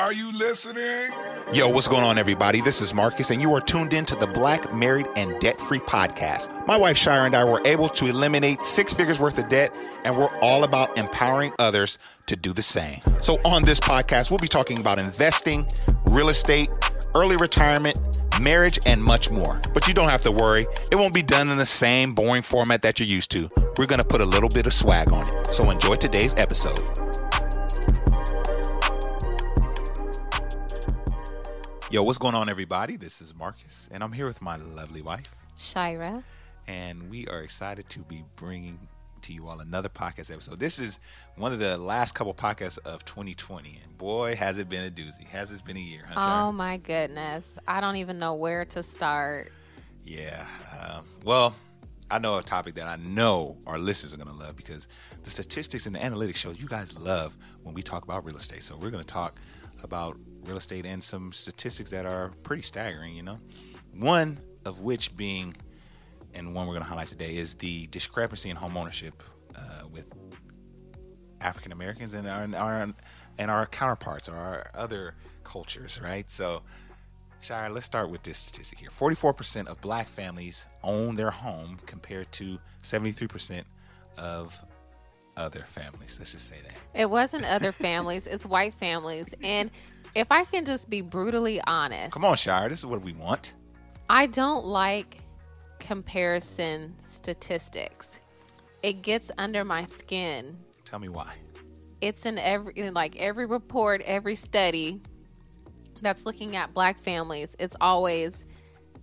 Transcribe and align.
Are 0.00 0.14
you 0.14 0.32
listening? 0.32 1.12
Yo, 1.52 1.68
what's 1.68 1.86
going 1.86 2.02
on, 2.02 2.16
everybody? 2.16 2.62
This 2.62 2.80
is 2.80 2.94
Marcus, 2.94 3.30
and 3.30 3.42
you 3.42 3.52
are 3.52 3.60
tuned 3.60 3.92
in 3.92 4.06
to 4.06 4.16
the 4.16 4.26
Black 4.26 4.72
Married 4.72 5.06
and 5.14 5.38
Debt 5.40 5.60
Free 5.60 5.78
podcast. 5.78 6.66
My 6.66 6.74
wife 6.74 6.96
Shira 6.96 7.24
and 7.24 7.36
I 7.36 7.44
were 7.44 7.60
able 7.66 7.90
to 7.90 8.06
eliminate 8.06 8.64
six 8.64 8.94
figures 8.94 9.20
worth 9.20 9.36
of 9.36 9.50
debt, 9.50 9.76
and 10.04 10.16
we're 10.16 10.34
all 10.38 10.64
about 10.64 10.96
empowering 10.96 11.52
others 11.58 11.98
to 12.28 12.34
do 12.34 12.54
the 12.54 12.62
same. 12.62 13.02
So, 13.20 13.38
on 13.44 13.62
this 13.62 13.78
podcast, 13.78 14.30
we'll 14.30 14.38
be 14.38 14.48
talking 14.48 14.80
about 14.80 14.98
investing, 14.98 15.68
real 16.06 16.30
estate, 16.30 16.70
early 17.14 17.36
retirement, 17.36 18.00
marriage, 18.40 18.78
and 18.86 19.04
much 19.04 19.30
more. 19.30 19.60
But 19.74 19.86
you 19.86 19.92
don't 19.92 20.08
have 20.08 20.22
to 20.22 20.32
worry, 20.32 20.66
it 20.90 20.96
won't 20.96 21.12
be 21.12 21.22
done 21.22 21.50
in 21.50 21.58
the 21.58 21.66
same 21.66 22.14
boring 22.14 22.42
format 22.42 22.80
that 22.80 23.00
you're 23.00 23.06
used 23.06 23.32
to. 23.32 23.50
We're 23.76 23.84
going 23.84 23.98
to 23.98 24.04
put 24.04 24.22
a 24.22 24.26
little 24.26 24.48
bit 24.48 24.66
of 24.66 24.72
swag 24.72 25.12
on 25.12 25.28
it. 25.28 25.52
So, 25.52 25.68
enjoy 25.68 25.96
today's 25.96 26.34
episode. 26.38 27.09
Yo, 31.90 32.04
what's 32.04 32.18
going 32.18 32.36
on, 32.36 32.48
everybody? 32.48 32.96
This 32.96 33.20
is 33.20 33.34
Marcus, 33.34 33.88
and 33.92 34.04
I'm 34.04 34.12
here 34.12 34.26
with 34.26 34.40
my 34.40 34.56
lovely 34.56 35.02
wife, 35.02 35.34
Shira. 35.58 36.22
and 36.68 37.10
we 37.10 37.26
are 37.26 37.40
excited 37.42 37.88
to 37.88 37.98
be 38.00 38.22
bringing 38.36 38.78
to 39.22 39.32
you 39.32 39.48
all 39.48 39.58
another 39.58 39.88
podcast 39.88 40.32
episode. 40.32 40.60
This 40.60 40.78
is 40.78 41.00
one 41.34 41.52
of 41.52 41.58
the 41.58 41.76
last 41.76 42.14
couple 42.14 42.32
podcasts 42.32 42.78
of 42.84 43.04
2020, 43.04 43.80
and 43.82 43.98
boy, 43.98 44.36
has 44.36 44.58
it 44.58 44.68
been 44.68 44.86
a 44.86 44.90
doozy. 44.90 45.26
Has 45.26 45.50
it 45.50 45.64
been 45.64 45.76
a 45.76 45.80
year, 45.80 46.02
huh? 46.06 46.14
Shira? 46.14 46.48
Oh 46.48 46.52
my 46.52 46.76
goodness. 46.76 47.58
I 47.66 47.80
don't 47.80 47.96
even 47.96 48.20
know 48.20 48.34
where 48.34 48.64
to 48.66 48.84
start. 48.84 49.50
Yeah. 50.04 50.46
Um, 50.80 51.06
well, 51.24 51.56
I 52.08 52.20
know 52.20 52.38
a 52.38 52.42
topic 52.42 52.74
that 52.76 52.86
I 52.86 52.96
know 52.96 53.56
our 53.66 53.80
listeners 53.80 54.14
are 54.14 54.16
going 54.16 54.28
to 54.28 54.34
love 54.34 54.54
because 54.54 54.86
the 55.24 55.30
statistics 55.30 55.86
and 55.86 55.94
the 55.96 56.00
analytics 56.00 56.36
show 56.36 56.50
you 56.52 56.68
guys 56.68 56.96
love 56.96 57.36
when 57.64 57.74
we 57.74 57.82
talk 57.82 58.04
about 58.04 58.24
real 58.24 58.36
estate. 58.36 58.62
So 58.62 58.76
we're 58.76 58.90
going 58.90 59.02
to 59.02 59.12
talk 59.12 59.40
about 59.82 60.16
real 60.44 60.56
estate 60.56 60.86
and 60.86 61.02
some 61.02 61.32
statistics 61.32 61.90
that 61.90 62.06
are 62.06 62.30
pretty 62.42 62.62
staggering, 62.62 63.14
you 63.14 63.22
know. 63.22 63.38
One 63.94 64.38
of 64.64 64.80
which 64.80 65.16
being, 65.16 65.56
and 66.34 66.54
one 66.54 66.66
we're 66.66 66.74
going 66.74 66.84
to 66.84 66.88
highlight 66.88 67.08
today, 67.08 67.36
is 67.36 67.54
the 67.54 67.86
discrepancy 67.88 68.50
in 68.50 68.56
home 68.56 68.76
ownership 68.76 69.22
uh, 69.56 69.82
with 69.92 70.06
African 71.40 71.72
Americans 71.72 72.14
and 72.14 72.28
our, 72.28 72.42
and 72.42 72.54
our 72.54 72.94
and 73.38 73.50
our 73.50 73.66
counterparts 73.66 74.28
or 74.28 74.36
our 74.36 74.70
other 74.74 75.14
cultures, 75.44 75.98
right? 76.02 76.30
So, 76.30 76.62
Shire, 77.40 77.70
let's 77.70 77.86
start 77.86 78.10
with 78.10 78.22
this 78.22 78.36
statistic 78.36 78.78
here. 78.78 78.90
44% 78.90 79.66
of 79.66 79.80
black 79.80 80.08
families 80.08 80.66
own 80.82 81.16
their 81.16 81.30
home 81.30 81.78
compared 81.86 82.30
to 82.32 82.58
73% 82.82 83.62
of 84.18 84.62
other 85.38 85.64
families. 85.66 86.16
Let's 86.18 86.32
just 86.32 86.48
say 86.48 86.56
that. 86.64 87.00
It 87.00 87.08
wasn't 87.08 87.44
other 87.46 87.72
families, 87.86 88.26
it's 88.26 88.44
white 88.44 88.74
families. 88.74 89.28
And 89.42 89.70
if 90.14 90.30
I 90.30 90.44
can 90.44 90.64
just 90.64 90.90
be 90.90 91.00
brutally 91.00 91.60
honest, 91.66 92.12
Come 92.12 92.24
on, 92.24 92.36
Shire, 92.36 92.68
this 92.68 92.80
is 92.80 92.86
what 92.86 93.02
we 93.02 93.12
want. 93.12 93.54
I 94.08 94.26
don't 94.26 94.64
like 94.64 95.18
comparison 95.78 96.96
statistics. 97.06 98.18
It 98.82 99.02
gets 99.02 99.30
under 99.38 99.64
my 99.64 99.84
skin. 99.84 100.56
Tell 100.84 100.98
me 100.98 101.08
why. 101.08 101.34
It's 102.00 102.24
in 102.24 102.38
every 102.38 102.72
in 102.76 102.94
like 102.94 103.16
every 103.16 103.46
report, 103.46 104.02
every 104.02 104.34
study 104.34 105.00
that's 106.00 106.24
looking 106.26 106.56
at 106.56 106.72
black 106.72 106.98
families, 106.98 107.54
it's 107.58 107.76
always 107.80 108.46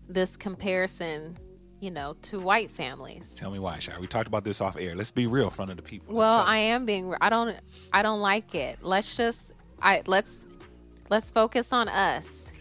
this 0.10 0.36
comparison, 0.36 1.38
you 1.80 1.92
know, 1.92 2.16
to 2.24 2.40
white 2.40 2.72
families. 2.72 3.36
Tell 3.36 3.52
me 3.52 3.60
why, 3.60 3.78
Shire. 3.80 4.00
We 4.00 4.08
talked 4.08 4.28
about 4.28 4.44
this 4.44 4.62
off 4.62 4.78
air. 4.78 4.96
Let's 4.96 5.12
be 5.12 5.28
real 5.28 5.46
in 5.46 5.52
front 5.52 5.72
of 5.72 5.78
the 5.78 5.84
people. 5.84 6.16
Well. 6.16 6.40
I 6.40 6.58
am 6.58 6.86
being. 6.86 7.14
I 7.22 7.30
don't. 7.30 7.56
I 7.94 8.02
don't 8.02 8.20
like 8.22 8.56
it. 8.56 8.80
Let's 8.82 9.16
just. 9.16 9.54
I 9.82 10.02
let's 10.08 10.48
let's 11.10 11.30
focus 11.30 11.74
on 11.74 11.88
us 11.90 12.52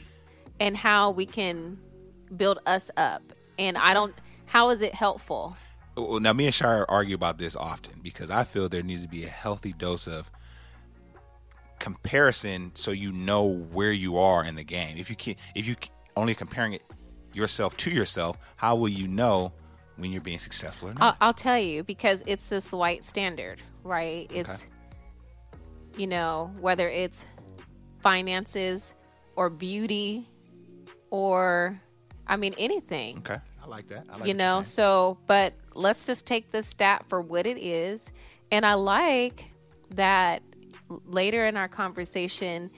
and 0.60 0.76
how 0.76 1.10
we 1.10 1.26
can 1.26 1.78
build 2.36 2.58
us 2.66 2.90
up. 2.96 3.22
And 3.58 3.76
I 3.76 3.94
don't. 3.94 4.14
How 4.46 4.70
is 4.70 4.82
it 4.82 4.94
helpful? 4.94 5.56
Well, 5.96 6.20
now 6.20 6.32
me 6.32 6.44
and 6.46 6.54
Shire 6.54 6.84
argue 6.88 7.14
about 7.14 7.38
this 7.38 7.56
often 7.56 8.00
because 8.02 8.30
I 8.30 8.44
feel 8.44 8.68
there 8.68 8.82
needs 8.82 9.02
to 9.02 9.08
be 9.08 9.24
a 9.24 9.28
healthy 9.28 9.72
dose 9.72 10.06
of 10.06 10.30
comparison 11.78 12.72
so 12.74 12.90
you 12.90 13.12
know 13.12 13.64
where 13.72 13.92
you 13.92 14.18
are 14.18 14.44
in 14.44 14.54
the 14.54 14.64
game. 14.64 14.96
If 14.98 15.10
you 15.10 15.16
can 15.16 15.36
if 15.54 15.66
you 15.66 15.76
only 16.16 16.34
comparing 16.34 16.74
it 16.74 16.82
yourself 17.32 17.76
to 17.78 17.90
yourself, 17.90 18.36
how 18.56 18.76
will 18.76 18.88
you 18.88 19.08
know 19.08 19.52
when 19.96 20.12
you're 20.12 20.20
being 20.20 20.38
successful 20.38 20.90
or 20.90 20.94
not? 20.94 21.02
I'll, 21.02 21.28
I'll 21.28 21.34
tell 21.34 21.58
you 21.58 21.82
because 21.82 22.22
it's 22.26 22.48
this 22.48 22.70
white 22.72 23.04
standard, 23.04 23.62
right? 23.82 24.30
It's 24.32 24.66
you 25.96 26.06
know 26.06 26.52
whether 26.60 26.88
it's 26.88 27.24
finances 28.06 28.94
or 29.34 29.50
beauty 29.50 30.28
or 31.10 31.80
I 32.24 32.36
mean 32.36 32.54
anything. 32.56 33.18
okay. 33.18 33.38
I 33.60 33.66
like 33.66 33.88
that. 33.88 34.04
I 34.08 34.12
like 34.12 34.20
you 34.20 34.26
you're 34.28 34.36
know 34.36 34.62
so 34.62 35.18
but 35.26 35.54
let's 35.74 36.06
just 36.06 36.24
take 36.24 36.52
this 36.52 36.68
stat 36.68 37.04
for 37.08 37.20
what 37.20 37.48
it 37.48 37.58
is 37.58 38.08
and 38.52 38.64
i 38.64 38.74
like 38.74 39.50
that 39.90 40.40
later 40.88 41.46
in 41.46 41.56
our 41.56 41.66
conversation 41.66 42.70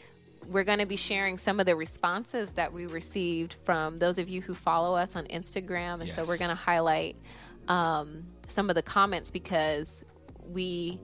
we're 0.47 0.65
going 0.65 0.79
to 0.79 0.87
be 0.87 0.97
sharing 0.97 1.37
some 1.37 1.61
of 1.61 1.67
the 1.67 1.77
responses 1.77 2.55
that 2.55 2.73
we 2.73 2.87
received 2.87 3.57
from 3.65 3.99
those 3.99 4.17
of 4.17 4.31
you 4.31 4.41
who 4.41 4.55
follow 4.55 4.97
us 4.97 5.15
on 5.15 5.27
instagram 5.27 6.01
and 6.01 6.09
so 6.09 6.25
we're 6.25 6.39
going 6.39 6.49
to 6.49 6.57
highlight 6.57 7.17
um, 7.69 8.25
some 8.47 8.71
of 8.71 8.75
the 8.75 8.83
comments 8.83 9.31
because 9.31 10.03
we 10.49 10.99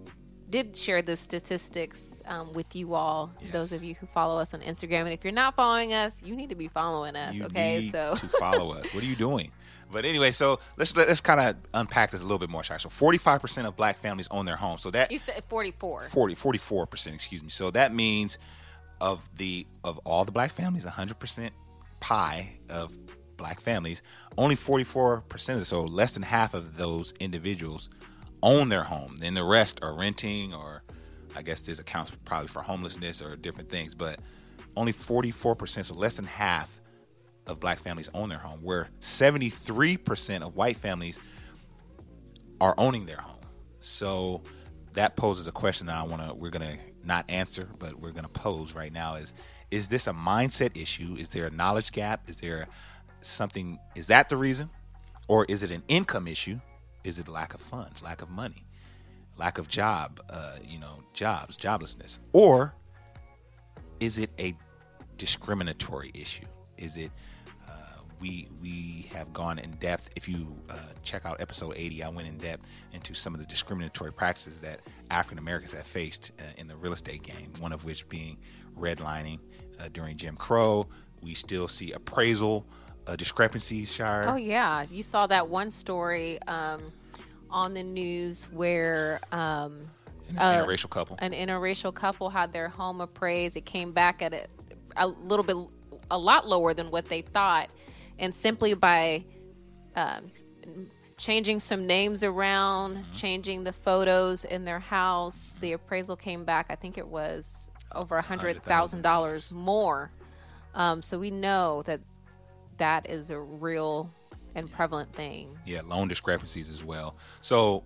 did 0.54 0.76
share 0.76 1.02
the 1.02 1.16
statistics 1.16 2.22
um, 2.26 2.52
with 2.52 2.76
you 2.76 2.94
all 2.94 3.28
those 3.50 3.72
of 3.72 3.82
you 3.82 3.92
who 3.94 4.06
follow 4.06 4.38
us 4.40 4.54
on 4.54 4.60
instagram 4.60 5.00
and 5.00 5.12
if 5.12 5.24
you're 5.24 5.32
not 5.32 5.56
following 5.56 5.92
us 5.92 6.22
you 6.22 6.36
need 6.36 6.48
to 6.48 6.54
be 6.54 6.68
following 6.68 7.16
us 7.16 7.34
You 7.34 7.46
okay 7.46 7.80
need 7.80 7.90
so 7.90 8.14
to 8.14 8.28
follow 8.38 8.72
us. 8.72 8.86
What 8.94 9.02
are 9.02 9.06
you 9.06 9.16
doing? 9.16 9.50
But 9.90 10.04
anyway, 10.04 10.30
so 10.30 10.60
let's 10.76 10.96
let's 10.96 11.20
kind 11.20 11.40
of 11.40 11.56
unpack 11.74 12.10
this 12.12 12.20
a 12.20 12.24
little 12.24 12.38
bit 12.38 12.50
more, 12.50 12.64
Shire. 12.64 12.78
So 12.78 12.88
45% 12.88 13.66
of 13.66 13.76
black 13.76 13.96
families 13.96 14.28
own 14.30 14.44
their 14.44 14.56
home. 14.56 14.78
So 14.78 14.90
that 14.92 15.10
you 15.10 15.18
said 15.18 15.42
44 15.48 16.02
40 16.02 16.34
44% 16.34 17.14
excuse 17.14 17.42
me 17.42 17.48
so 17.48 17.70
that 17.72 17.92
means 17.92 18.38
of 19.00 19.28
the 19.36 19.66
of 19.82 19.98
all 20.04 20.24
the 20.24 20.32
black 20.32 20.52
families 20.52 20.84
100% 20.84 21.50
pie 22.00 22.52
of 22.70 22.96
black 23.36 23.60
families 23.60 24.02
only 24.38 24.54
44% 24.54 25.56
of 25.56 25.66
so 25.66 25.82
less 25.82 26.12
than 26.12 26.22
half 26.22 26.54
of 26.54 26.76
those 26.76 27.12
individuals 27.18 27.88
own 28.44 28.68
their 28.68 28.84
home 28.84 29.16
then 29.18 29.34
the 29.34 29.42
rest 29.42 29.80
are 29.82 29.94
renting 29.94 30.54
or 30.54 30.82
i 31.34 31.42
guess 31.42 31.60
this 31.62 31.78
accounts 31.78 32.16
probably 32.24 32.46
for 32.46 32.62
homelessness 32.62 33.20
or 33.20 33.34
different 33.36 33.68
things 33.68 33.94
but 33.94 34.18
only 34.76 34.92
44% 34.92 35.84
so 35.84 35.94
less 35.94 36.16
than 36.16 36.24
half 36.24 36.80
of 37.46 37.60
black 37.60 37.78
families 37.78 38.10
own 38.14 38.28
their 38.28 38.38
home 38.38 38.60
where 38.62 38.88
73% 39.00 40.42
of 40.42 40.56
white 40.56 40.76
families 40.76 41.20
are 42.60 42.74
owning 42.78 43.06
their 43.06 43.18
home. 43.18 43.40
So 43.80 44.42
that 44.92 45.16
poses 45.16 45.46
a 45.46 45.52
question 45.52 45.86
that 45.88 45.96
I 45.96 46.02
want 46.04 46.26
to 46.26 46.34
we're 46.34 46.50
going 46.50 46.66
to 46.66 46.78
not 47.04 47.26
answer, 47.28 47.68
but 47.78 47.94
we're 47.94 48.12
going 48.12 48.24
to 48.24 48.30
pose 48.30 48.74
right 48.74 48.92
now 48.92 49.14
is 49.14 49.34
is 49.70 49.88
this 49.88 50.06
a 50.06 50.12
mindset 50.12 50.80
issue? 50.80 51.16
Is 51.18 51.28
there 51.28 51.46
a 51.46 51.50
knowledge 51.50 51.92
gap? 51.92 52.28
Is 52.28 52.36
there 52.38 52.68
something 53.20 53.78
is 53.94 54.06
that 54.06 54.28
the 54.28 54.36
reason? 54.36 54.70
Or 55.28 55.44
is 55.48 55.62
it 55.62 55.70
an 55.70 55.82
income 55.88 56.28
issue? 56.28 56.60
Is 57.04 57.18
it 57.18 57.28
lack 57.28 57.54
of 57.54 57.60
funds, 57.60 58.02
lack 58.02 58.22
of 58.22 58.30
money, 58.30 58.66
lack 59.36 59.58
of 59.58 59.68
job, 59.68 60.20
uh, 60.30 60.56
you 60.66 60.78
know, 60.78 61.02
jobs, 61.12 61.56
joblessness? 61.56 62.18
Or 62.32 62.74
is 64.00 64.18
it 64.18 64.30
a 64.38 64.56
discriminatory 65.16 66.10
issue? 66.14 66.46
Is 66.78 66.96
it 66.96 67.10
uh, 67.68 68.00
we 68.20 68.48
we 68.62 69.08
have 69.12 69.32
gone 69.32 69.58
in 69.58 69.72
depth. 69.72 70.10
If 70.16 70.28
you 70.28 70.56
uh, 70.70 70.76
check 71.02 71.24
out 71.26 71.40
episode 71.40 71.74
80, 71.76 72.02
I 72.02 72.08
went 72.08 72.26
in 72.26 72.38
depth 72.38 72.66
into 72.92 73.14
some 73.14 73.34
of 73.34 73.40
the 73.40 73.46
discriminatory 73.46 74.12
practices 74.12 74.60
that 74.62 74.80
African 75.10 75.38
Americans 75.38 75.72
have 75.72 75.86
faced 75.86 76.32
uh, 76.40 76.42
in 76.56 76.66
the 76.66 76.76
real 76.76 76.92
estate 76.92 77.22
game. 77.22 77.52
One 77.60 77.72
of 77.72 77.84
which 77.84 78.08
being 78.08 78.38
redlining 78.78 79.38
uh, 79.80 79.88
during 79.92 80.16
Jim 80.16 80.36
Crow. 80.36 80.86
We 81.22 81.34
still 81.34 81.68
see 81.68 81.92
appraisal 81.92 82.66
uh, 83.06 83.16
discrepancies. 83.16 83.92
Shire. 83.92 84.26
Oh 84.28 84.36
yeah, 84.36 84.84
you 84.90 85.02
saw 85.02 85.26
that 85.26 85.48
one 85.48 85.70
story 85.70 86.40
um, 86.46 86.92
on 87.50 87.74
the 87.74 87.82
news 87.82 88.44
where 88.52 89.20
um, 89.32 89.88
An 90.30 90.38
uh, 90.38 90.64
interracial 90.64 90.90
couple. 90.90 91.16
an 91.20 91.32
interracial 91.32 91.92
couple 91.94 92.30
had 92.30 92.52
their 92.52 92.68
home 92.68 93.00
appraised. 93.00 93.56
It 93.56 93.64
came 93.64 93.92
back 93.92 94.22
at 94.22 94.32
a, 94.34 94.46
a 94.96 95.06
little 95.06 95.44
bit, 95.44 95.56
a 96.10 96.18
lot 96.18 96.46
lower 96.48 96.74
than 96.74 96.90
what 96.90 97.06
they 97.06 97.22
thought, 97.22 97.68
and 98.18 98.34
simply 98.34 98.74
by 98.74 99.24
um, 99.96 100.26
changing 101.16 101.60
some 101.60 101.86
names 101.86 102.22
around, 102.22 102.96
Mm-hmm. 102.96 103.12
changing 103.12 103.64
the 103.64 103.72
photos 103.72 104.44
in 104.44 104.64
their 104.64 104.80
house, 104.80 105.54
the 105.60 105.72
appraisal 105.72 106.16
came 106.16 106.44
back. 106.44 106.66
I 106.70 106.74
think 106.74 106.98
it 106.98 107.06
was 107.06 107.70
over 107.94 108.16
a 108.16 108.22
hundred 108.22 108.62
thousand 108.64 109.02
dollars 109.02 109.50
more. 109.52 110.10
Um, 110.74 111.00
so 111.02 111.18
we 111.20 111.30
know 111.30 111.82
that 111.86 112.00
that 112.78 113.08
is 113.08 113.30
a 113.30 113.38
real 113.40 114.10
and 114.54 114.70
prevalent 114.70 115.12
thing. 115.12 115.58
Yeah, 115.66 115.80
loan 115.84 116.08
discrepancies 116.08 116.70
as 116.70 116.84
well. 116.84 117.16
So, 117.40 117.84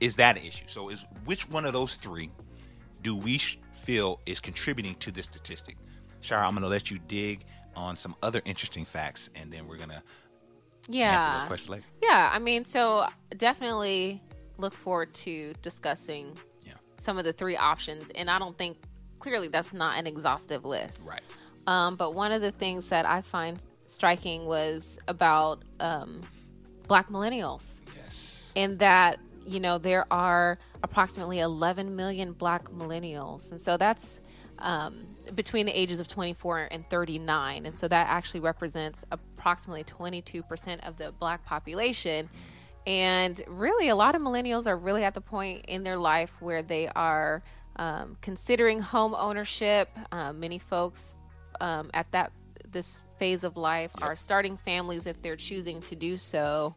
is 0.00 0.16
that 0.16 0.36
an 0.36 0.44
issue? 0.44 0.64
So, 0.66 0.88
is 0.90 1.06
which 1.24 1.48
one 1.48 1.64
of 1.64 1.72
those 1.72 1.96
three 1.96 2.30
do 3.02 3.16
we 3.16 3.38
feel 3.38 4.20
is 4.26 4.40
contributing 4.40 4.94
to 4.96 5.10
this 5.10 5.26
statistic? 5.26 5.76
Shara, 6.22 6.42
I'm 6.44 6.52
going 6.52 6.62
to 6.62 6.68
let 6.68 6.90
you 6.90 6.98
dig 7.06 7.44
on 7.76 7.96
some 7.96 8.14
other 8.22 8.40
interesting 8.44 8.84
facts, 8.84 9.30
and 9.34 9.52
then 9.52 9.66
we're 9.66 9.76
going 9.76 9.90
to 9.90 9.94
answer 9.96 10.02
Yeah. 10.88 11.38
those 11.38 11.46
questions 11.46 11.70
later. 11.70 11.84
Yeah, 12.02 12.30
I 12.32 12.38
mean, 12.38 12.64
so 12.64 13.06
definitely 13.36 14.22
look 14.58 14.74
forward 14.74 15.12
to 15.14 15.52
discussing 15.62 16.36
Yeah, 16.66 16.74
some 16.98 17.18
of 17.18 17.24
the 17.24 17.32
three 17.32 17.56
options. 17.56 18.10
And 18.14 18.30
I 18.30 18.38
don't 18.38 18.56
think 18.56 18.76
clearly 19.18 19.48
that's 19.48 19.72
not 19.72 19.98
an 19.98 20.06
exhaustive 20.06 20.64
list. 20.64 21.06
right. 21.08 21.20
Um, 21.66 21.96
but 21.96 22.14
one 22.14 22.30
of 22.30 22.42
the 22.42 22.52
things 22.52 22.88
that 22.90 23.06
I 23.06 23.20
find 23.22 23.58
striking 23.94 24.44
was 24.46 24.98
about 25.08 25.62
um, 25.80 26.20
black 26.88 27.08
millennials, 27.08 27.80
Yes. 27.96 28.52
in 28.54 28.76
that, 28.78 29.20
you 29.46 29.60
know, 29.60 29.78
there 29.78 30.04
are 30.10 30.58
approximately 30.82 31.38
11 31.40 31.94
million 31.96 32.32
black 32.32 32.64
millennials. 32.70 33.50
And 33.50 33.60
so 33.60 33.76
that's 33.76 34.20
um, 34.58 35.04
between 35.34 35.66
the 35.66 35.72
ages 35.72 36.00
of 36.00 36.08
24 36.08 36.68
and 36.70 36.88
39. 36.90 37.66
And 37.66 37.78
so 37.78 37.88
that 37.88 38.06
actually 38.08 38.40
represents 38.40 39.04
approximately 39.10 39.84
22% 39.84 40.86
of 40.86 40.96
the 40.96 41.12
black 41.18 41.44
population. 41.44 42.28
And 42.86 43.40
really, 43.48 43.88
a 43.88 43.96
lot 43.96 44.14
of 44.14 44.22
millennials 44.22 44.66
are 44.66 44.76
really 44.76 45.04
at 45.04 45.14
the 45.14 45.20
point 45.20 45.64
in 45.68 45.84
their 45.84 45.96
life 45.98 46.32
where 46.40 46.62
they 46.62 46.88
are 46.88 47.42
um, 47.76 48.16
considering 48.20 48.80
home 48.80 49.14
ownership. 49.14 49.88
Um, 50.12 50.38
many 50.38 50.58
folks 50.58 51.14
um, 51.60 51.90
at 51.94 52.10
that 52.12 52.30
this 52.74 53.00
phase 53.18 53.44
of 53.44 53.56
life 53.56 53.92
are 54.02 54.14
starting 54.14 54.58
families 54.58 55.06
if 55.06 55.22
they're 55.22 55.36
choosing 55.36 55.80
to 55.80 55.96
do 55.96 56.18
so. 56.18 56.76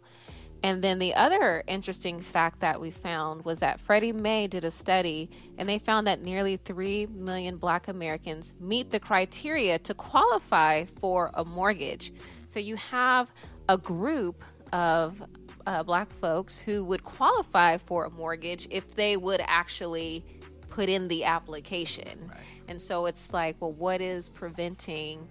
And 0.63 0.83
then 0.83 0.97
the 0.97 1.13
other 1.13 1.63
interesting 1.67 2.19
fact 2.19 2.61
that 2.61 2.79
we 2.79 2.89
found 2.89 3.45
was 3.45 3.59
that 3.59 3.79
Freddie 3.79 4.11
Mac 4.11 4.51
did 4.51 4.63
a 4.63 4.71
study 4.71 5.29
and 5.57 5.69
they 5.69 5.77
found 5.77 6.07
that 6.07 6.21
nearly 6.21 6.57
3 6.57 7.07
million 7.07 7.57
black 7.57 7.88
Americans 7.88 8.53
meet 8.59 8.89
the 8.89 8.99
criteria 8.99 9.77
to 9.79 9.94
qualify 9.94 10.85
for 10.99 11.31
a 11.35 11.45
mortgage. 11.45 12.13
So 12.47 12.59
you 12.59 12.75
have 12.77 13.31
a 13.69 13.77
group 13.77 14.43
of 14.73 15.21
uh, 15.67 15.83
black 15.83 16.11
folks 16.13 16.57
who 16.57 16.85
would 16.85 17.03
qualify 17.03 17.77
for 17.77 18.05
a 18.05 18.09
mortgage 18.09 18.67
if 18.71 18.95
they 18.95 19.17
would 19.17 19.41
actually 19.45 20.25
put 20.69 20.89
in 20.89 21.07
the 21.07 21.23
application. 21.25 22.31
And 22.67 22.81
so 22.81 23.05
it's 23.05 23.33
like, 23.33 23.57
well, 23.59 23.73
what 23.73 24.01
is 24.01 24.29
preventing 24.29 25.27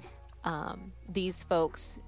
um, 0.47 0.93
these 1.09 1.45
folks 1.45 1.99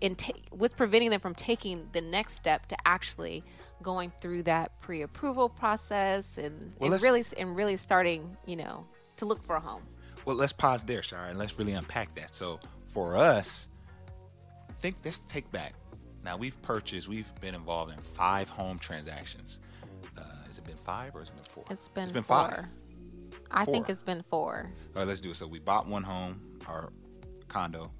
in 0.00 0.16
ta- 0.16 0.32
what's 0.50 0.74
preventing 0.74 1.10
them 1.10 1.20
from 1.20 1.34
taking 1.34 1.88
the 1.92 2.00
next 2.00 2.34
step 2.34 2.66
to 2.66 2.76
actually 2.84 3.44
going 3.82 4.12
through 4.20 4.42
that 4.42 4.80
pre-approval 4.80 5.48
process 5.48 6.38
and, 6.38 6.72
Well, 6.78 6.92
and 6.92 7.02
really 7.02 7.22
and 7.36 7.54
really 7.54 7.76
starting, 7.76 8.36
you 8.46 8.56
know, 8.56 8.84
to 9.18 9.26
look 9.26 9.44
for 9.44 9.56
a 9.56 9.60
home. 9.60 9.82
Well, 10.24 10.36
let's 10.36 10.52
pause 10.52 10.82
there, 10.82 11.00
Shara, 11.00 11.30
and 11.30 11.38
let's 11.38 11.58
really 11.58 11.74
unpack 11.74 12.14
that. 12.14 12.34
So, 12.34 12.58
for 12.86 13.14
us, 13.14 13.68
think 14.72 14.96
let's 15.04 15.20
take 15.28 15.50
back. 15.52 15.74
Now 16.24 16.38
we've 16.38 16.60
purchased, 16.62 17.08
we've 17.08 17.32
been 17.40 17.54
involved 17.54 17.92
in 17.92 17.98
five 17.98 18.48
home 18.48 18.78
transactions. 18.78 19.60
Uh, 20.16 20.22
has 20.46 20.58
it 20.58 20.64
been 20.64 20.76
five 20.76 21.14
or 21.14 21.20
has 21.20 21.28
it 21.28 21.34
been 21.34 21.44
four? 21.44 21.64
It's 21.70 21.88
been, 21.88 22.04
it's 22.04 22.12
been 22.12 22.22
four. 22.22 22.36
five. 22.36 22.64
I 23.50 23.64
think 23.64 23.90
it's 23.90 24.02
been 24.02 24.24
four. 24.30 24.70
All 24.94 25.00
right, 25.00 25.08
let's 25.08 25.20
do 25.20 25.30
it. 25.30 25.36
So 25.36 25.46
we 25.46 25.58
bought 25.58 25.86
one 25.86 26.02
home, 26.02 26.40
our 26.66 26.90
condo. 27.54 27.90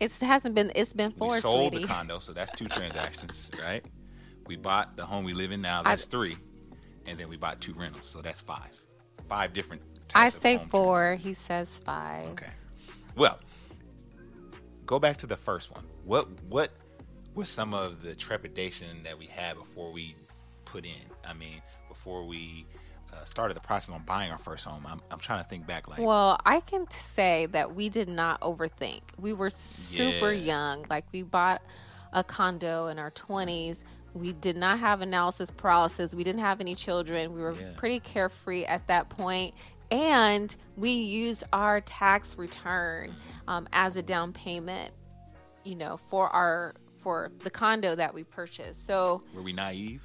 It 0.00 0.12
hasn't 0.14 0.54
been. 0.54 0.72
It's 0.74 0.92
been 0.92 1.10
four, 1.12 1.32
we 1.32 1.40
sold 1.40 1.72
sweetie. 1.72 1.86
the 1.86 1.92
condo, 1.92 2.18
so 2.20 2.32
that's 2.32 2.52
two 2.52 2.66
transactions, 2.68 3.50
right? 3.60 3.84
We 4.46 4.56
bought 4.56 4.96
the 4.96 5.04
home 5.04 5.24
we 5.24 5.32
live 5.32 5.52
in 5.52 5.60
now. 5.60 5.82
That's 5.82 6.06
three, 6.06 6.36
and 7.06 7.18
then 7.18 7.28
we 7.28 7.36
bought 7.36 7.60
two 7.60 7.74
rentals, 7.74 8.06
so 8.06 8.20
that's 8.20 8.40
five. 8.40 8.70
Five 9.28 9.52
different. 9.52 9.82
I 10.14 10.28
say 10.28 10.60
four. 10.70 11.16
He 11.16 11.34
says 11.34 11.68
five. 11.84 12.26
Okay. 12.26 12.50
Well, 13.16 13.38
go 14.86 14.98
back 14.98 15.18
to 15.18 15.26
the 15.26 15.36
first 15.36 15.70
one. 15.72 15.84
What 16.04 16.28
what 16.48 16.70
was 17.34 17.48
some 17.48 17.74
of 17.74 18.02
the 18.02 18.14
trepidation 18.14 19.02
that 19.04 19.18
we 19.18 19.26
had 19.26 19.56
before 19.56 19.92
we 19.92 20.16
put 20.64 20.84
in? 20.84 21.06
I 21.24 21.32
mean, 21.34 21.62
before 21.88 22.26
we 22.26 22.66
uh, 23.12 23.24
started 23.24 23.54
the 23.56 23.60
process 23.60 23.94
on 23.94 24.02
buying 24.04 24.30
our 24.30 24.38
first 24.38 24.64
home. 24.64 24.86
I'm, 24.88 25.00
I'm 25.10 25.18
trying 25.18 25.42
to 25.42 25.48
think 25.48 25.66
back. 25.66 25.88
Like, 25.88 25.98
Well, 26.00 26.38
I 26.44 26.60
can 26.60 26.86
say 27.14 27.46
that 27.52 27.74
we 27.74 27.88
did 27.88 28.08
not 28.08 28.40
overthink. 28.40 29.02
We 29.18 29.32
were 29.32 29.50
super 29.50 30.32
Yeah. 30.32 30.44
young. 30.44 30.86
Like 30.88 31.04
we 31.12 31.22
bought 31.22 31.62
a 32.12 32.24
condo 32.24 32.86
in 32.88 32.98
our 32.98 33.10
20s. 33.10 33.78
We 34.14 34.32
did 34.32 34.56
not 34.56 34.78
have 34.78 35.00
analysis 35.00 35.50
paralysis. 35.50 36.14
We 36.14 36.24
didn't 36.24 36.40
have 36.42 36.60
any 36.60 36.74
children. 36.74 37.32
We 37.32 37.40
were 37.40 37.52
Yeah. 37.52 37.72
pretty 37.76 38.00
carefree 38.00 38.64
at 38.64 38.86
that 38.88 39.08
point. 39.08 39.54
And 39.90 40.54
we 40.76 40.90
used 40.92 41.44
our 41.52 41.80
tax 41.82 42.36
return 42.38 43.14
um, 43.46 43.68
as 43.72 43.96
a 43.96 44.02
down 44.02 44.32
payment, 44.32 44.92
you 45.64 45.74
know, 45.74 45.98
for 46.08 46.28
our 46.30 46.74
for 47.02 47.32
the 47.40 47.50
condo 47.50 47.94
that 47.96 48.14
we 48.14 48.22
purchased. 48.22 48.86
So 48.86 49.20
were 49.34 49.42
we 49.42 49.52
naive? 49.52 50.02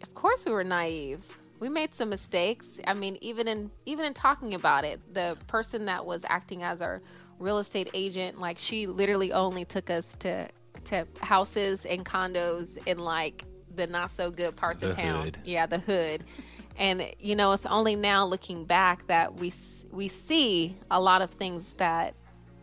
of 0.00 0.14
course 0.14 0.44
we 0.46 0.52
were 0.52 0.62
naive 0.62 1.24
we 1.60 1.68
made 1.68 1.94
some 1.94 2.10
mistakes. 2.10 2.78
I 2.86 2.94
mean 2.94 3.18
even 3.20 3.48
in 3.48 3.70
even 3.86 4.04
in 4.04 4.14
talking 4.14 4.54
about 4.54 4.84
it 4.84 5.00
the 5.12 5.36
person 5.46 5.86
that 5.86 6.04
was 6.06 6.24
acting 6.28 6.62
as 6.62 6.80
our 6.80 7.02
real 7.38 7.58
estate 7.58 7.88
agent 7.94 8.40
like 8.40 8.58
she 8.58 8.86
literally 8.86 9.32
only 9.32 9.64
took 9.64 9.90
us 9.90 10.16
to 10.18 10.48
to 10.84 11.06
houses 11.20 11.86
and 11.86 12.04
condos 12.04 12.78
in 12.86 12.98
like 12.98 13.44
the 13.74 13.86
not 13.86 14.10
so 14.10 14.30
good 14.30 14.56
parts 14.56 14.82
of 14.82 14.96
town. 14.96 15.24
hood. 15.24 15.38
yeah 15.44 15.66
the 15.66 15.78
hood. 15.78 16.24
And 16.76 17.12
you 17.18 17.34
know 17.34 17.52
it's 17.52 17.66
only 17.66 17.96
now 17.96 18.24
looking 18.24 18.64
back 18.64 19.06
that 19.08 19.34
we 19.34 19.52
we 19.90 20.08
see 20.08 20.76
a 20.90 21.00
lot 21.00 21.22
of 21.22 21.30
things 21.30 21.74
that 21.74 22.14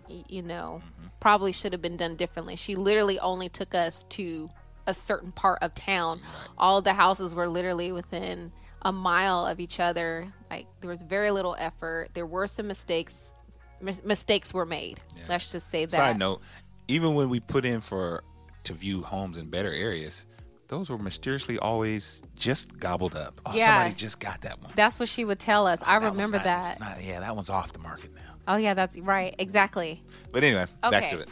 you 0.07 0.41
know 0.41 0.81
mm-hmm. 0.83 1.07
probably 1.19 1.51
should 1.51 1.73
have 1.73 1.81
been 1.81 1.97
done 1.97 2.15
differently. 2.15 2.55
She 2.55 2.75
literally 2.75 3.19
only 3.19 3.49
took 3.49 3.75
us 3.75 4.05
to 4.09 4.49
a 4.87 4.93
certain 4.93 5.31
part 5.31 5.59
of 5.61 5.73
town. 5.73 6.21
All 6.57 6.81
the 6.81 6.93
houses 6.93 7.33
were 7.33 7.49
literally 7.49 7.91
within 7.91 8.51
a 8.85 8.91
mile 8.91 9.45
of 9.45 9.59
each 9.59 9.79
other 9.79 10.31
like 10.49 10.65
there 10.79 10.89
was 10.89 11.01
very 11.01 11.31
little 11.31 11.55
effort 11.59 12.07
there 12.13 12.25
were 12.25 12.47
some 12.47 12.67
mistakes 12.67 13.33
mis- 13.81 14.03
mistakes 14.05 14.53
were 14.53 14.65
made 14.65 14.99
let's 15.27 15.51
just 15.51 15.69
say 15.69 15.83
that 15.85 15.91
Side 15.97 16.17
note: 16.19 16.39
even 16.87 17.15
when 17.15 17.29
we 17.29 17.39
put 17.39 17.65
in 17.65 17.81
for 17.81 18.23
to 18.63 18.73
view 18.73 19.01
homes 19.01 19.37
in 19.37 19.49
better 19.49 19.71
areas, 19.73 20.25
those 20.69 20.89
were 20.89 20.97
mysteriously 20.97 21.57
always 21.59 22.21
just 22.35 22.79
gobbled 22.79 23.15
up. 23.15 23.39
Oh, 23.45 23.53
Yeah. 23.55 23.65
somebody 23.75 23.95
just 23.95 24.19
got 24.19 24.41
that 24.41 24.59
one. 24.61 24.71
that's 24.75 24.97
what 24.99 25.09
she 25.09 25.25
would 25.25 25.39
tell 25.39 25.67
us 25.67 25.81
i 25.85 25.99
That 25.99 26.11
remember 26.11 26.37
not- 26.37 26.43
that 26.45 26.79
not- 26.79 27.03
yeah, 27.03 27.19
that 27.19 27.35
one's 27.35 27.49
off 27.49 27.73
the 27.73 27.79
market 27.79 28.13
now. 28.15 28.33
oh 28.47 28.55
yeah 28.57 28.73
that's 28.75 28.95
right 28.97 29.33
exactly 29.39 30.03
But 30.31 30.43
anyway, 30.43 30.65
back 30.81 31.09
to 31.09 31.19
it. 31.19 31.29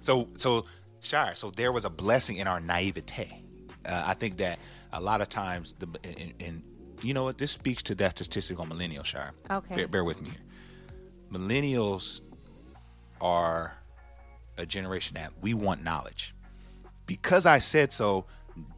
So, 0.00 0.28
so 0.36 0.66
Shire, 1.00 1.34
so 1.34 1.50
there 1.50 1.70
was 1.72 1.84
a 1.84 1.90
blessing 1.90 2.36
in 2.38 2.46
our 2.46 2.60
naivete. 2.60 3.42
Uh, 3.86 4.04
I 4.06 4.14
think 4.14 4.38
that 4.38 4.58
a 4.94 5.00
lot 5.00 5.20
of 5.20 5.28
times, 5.28 5.74
the 5.78 5.86
and, 6.04 6.32
and 6.40 6.62
you 7.02 7.12
know 7.12 7.24
what, 7.24 7.36
this 7.36 7.50
speaks 7.50 7.82
to 7.84 7.94
that 7.96 8.16
statistic 8.16 8.58
on 8.58 8.68
millennial 8.68 9.04
Shire. 9.04 9.32
Okay. 9.50 9.76
bear, 9.76 9.88
bear 9.88 10.04
with 10.04 10.22
me 10.22 10.30
here. 10.30 10.40
Millennials 11.30 12.22
are 13.20 13.76
a 14.56 14.64
generation 14.64 15.14
that 15.14 15.32
we 15.42 15.52
want 15.52 15.82
knowledge. 15.82 16.34
Because 17.06 17.44
I 17.44 17.58
said 17.58 17.92
so 17.92 18.24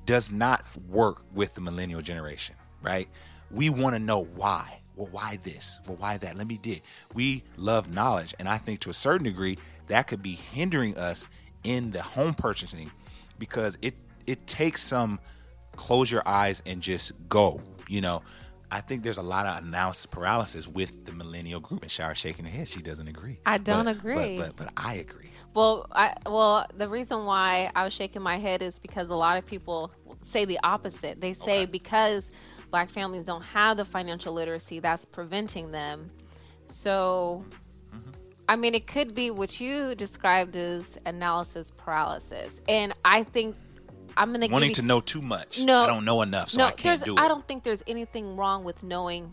does 0.06 0.32
not 0.32 0.64
work 0.88 1.22
with 1.32 1.54
the 1.54 1.60
millennial 1.60 2.00
generation, 2.00 2.56
right? 2.82 3.08
We 3.50 3.70
want 3.70 3.94
to 3.94 4.00
know 4.00 4.24
why. 4.24 4.80
Well, 4.96 5.08
why 5.12 5.38
this? 5.42 5.78
Well, 5.86 5.98
why 5.98 6.16
that? 6.16 6.36
Let 6.36 6.46
me 6.46 6.58
dig. 6.58 6.82
We 7.12 7.44
love 7.58 7.92
knowledge. 7.92 8.34
And 8.38 8.48
I 8.48 8.56
think 8.56 8.80
to 8.80 8.90
a 8.90 8.94
certain 8.94 9.24
degree, 9.24 9.58
that 9.88 10.06
could 10.06 10.22
be 10.22 10.32
hindering 10.32 10.96
us 10.96 11.28
in 11.62 11.90
the 11.90 12.02
home 12.02 12.32
purchasing 12.32 12.90
because 13.38 13.76
it 13.82 13.94
it 14.26 14.46
takes 14.46 14.82
some 14.82 15.20
close 15.76 16.10
your 16.10 16.22
eyes 16.26 16.62
and 16.66 16.80
just 16.80 17.12
go. 17.28 17.60
You 17.88 18.00
know, 18.00 18.22
I 18.70 18.80
think 18.80 19.02
there's 19.04 19.18
a 19.18 19.22
lot 19.22 19.46
of 19.46 19.64
analysis 19.64 20.06
paralysis 20.06 20.66
with 20.66 21.04
the 21.04 21.12
millennial 21.12 21.60
group. 21.60 21.82
And 21.82 21.90
Shara 21.90 22.16
shaking 22.16 22.44
her 22.44 22.50
head. 22.50 22.68
She 22.68 22.82
doesn't 22.82 23.06
agree. 23.08 23.38
I 23.46 23.58
don't 23.58 23.84
But- 23.84 23.96
agree. 23.96 24.38
But, 24.38 24.56
but 24.56 24.66
but 24.66 24.72
I 24.76 24.94
agree. 24.94 25.30
Well, 25.54 25.86
I 25.92 26.14
well 26.26 26.66
the 26.76 26.88
reason 26.88 27.24
why 27.24 27.70
I 27.74 27.84
was 27.84 27.92
shaking 27.92 28.22
my 28.22 28.38
head 28.38 28.62
is 28.62 28.78
because 28.78 29.08
a 29.08 29.14
lot 29.14 29.38
of 29.38 29.46
people 29.46 29.90
say 30.22 30.44
the 30.44 30.58
opposite. 30.62 31.20
They 31.20 31.32
say 31.32 31.62
Okay. 31.62 31.66
because 31.66 32.30
black 32.70 32.90
families 32.90 33.24
don't 33.24 33.42
have 33.42 33.76
the 33.76 33.84
financial 33.84 34.32
literacy 34.34 34.80
that's 34.80 35.04
preventing 35.04 35.70
them. 35.70 36.10
So, 36.66 37.44
mm-hmm. 37.94 38.10
I 38.48 38.56
mean, 38.56 38.74
it 38.74 38.86
could 38.86 39.14
be 39.14 39.30
what 39.30 39.60
you 39.60 39.94
described 39.94 40.56
as 40.56 40.98
analysis 41.06 41.72
paralysis. 41.76 42.60
And 42.68 42.92
I 43.04 43.22
think 43.22 43.56
I'm 44.16 44.32
to 44.32 44.48
Wanting 44.50 44.70
you, 44.70 44.74
to 44.76 44.82
know 44.82 45.00
too 45.00 45.20
much. 45.22 45.60
No. 45.60 45.78
I 45.82 45.86
don't 45.86 46.04
know 46.04 46.22
enough, 46.22 46.50
so 46.50 46.58
no, 46.58 46.66
I 46.66 46.72
can't 46.72 47.04
do 47.04 47.16
it. 47.16 47.20
I 47.20 47.28
don't 47.28 47.46
think 47.46 47.62
there's 47.64 47.82
anything 47.86 48.36
wrong 48.36 48.64
with 48.64 48.82
knowing 48.82 49.32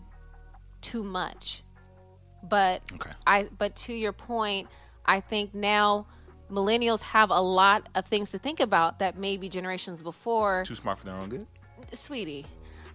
too 0.82 1.02
much. 1.02 1.62
But 2.42 2.82
Okay. 2.94 3.10
I 3.26 3.44
but 3.56 3.74
to 3.76 3.94
your 3.94 4.12
point, 4.12 4.68
I 5.06 5.20
think 5.20 5.54
now 5.54 6.06
millennials 6.50 7.00
have 7.00 7.30
a 7.30 7.40
lot 7.40 7.88
of 7.94 8.04
things 8.06 8.30
to 8.32 8.38
think 8.38 8.60
about 8.60 8.98
that 8.98 9.16
maybe 9.16 9.48
generations 9.48 10.02
before 10.02 10.62
Too 10.66 10.74
smart 10.74 10.98
for 10.98 11.06
their 11.06 11.14
own 11.14 11.30
good. 11.30 11.46
sweetie 11.94 12.44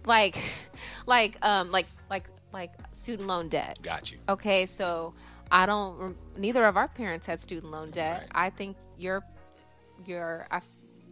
like 0.06 0.38
like 1.06 1.36
um 1.42 1.70
like 1.72 1.86
like 2.08 2.28
like 2.52 2.72
student 2.92 3.26
loan 3.28 3.48
debt 3.48 3.78
Got 3.82 4.12
you. 4.12 4.18
okay 4.28 4.66
so 4.66 5.12
i 5.50 5.66
don't 5.66 6.16
neither 6.38 6.64
of 6.64 6.76
our 6.76 6.86
parents 6.88 7.26
had 7.26 7.42
student 7.42 7.72
loan 7.72 7.90
debt 7.90 8.20
Right. 8.20 8.28
i 8.46 8.50
think 8.50 8.76
your 8.96 9.22
your 10.06 10.46
i 10.52 10.60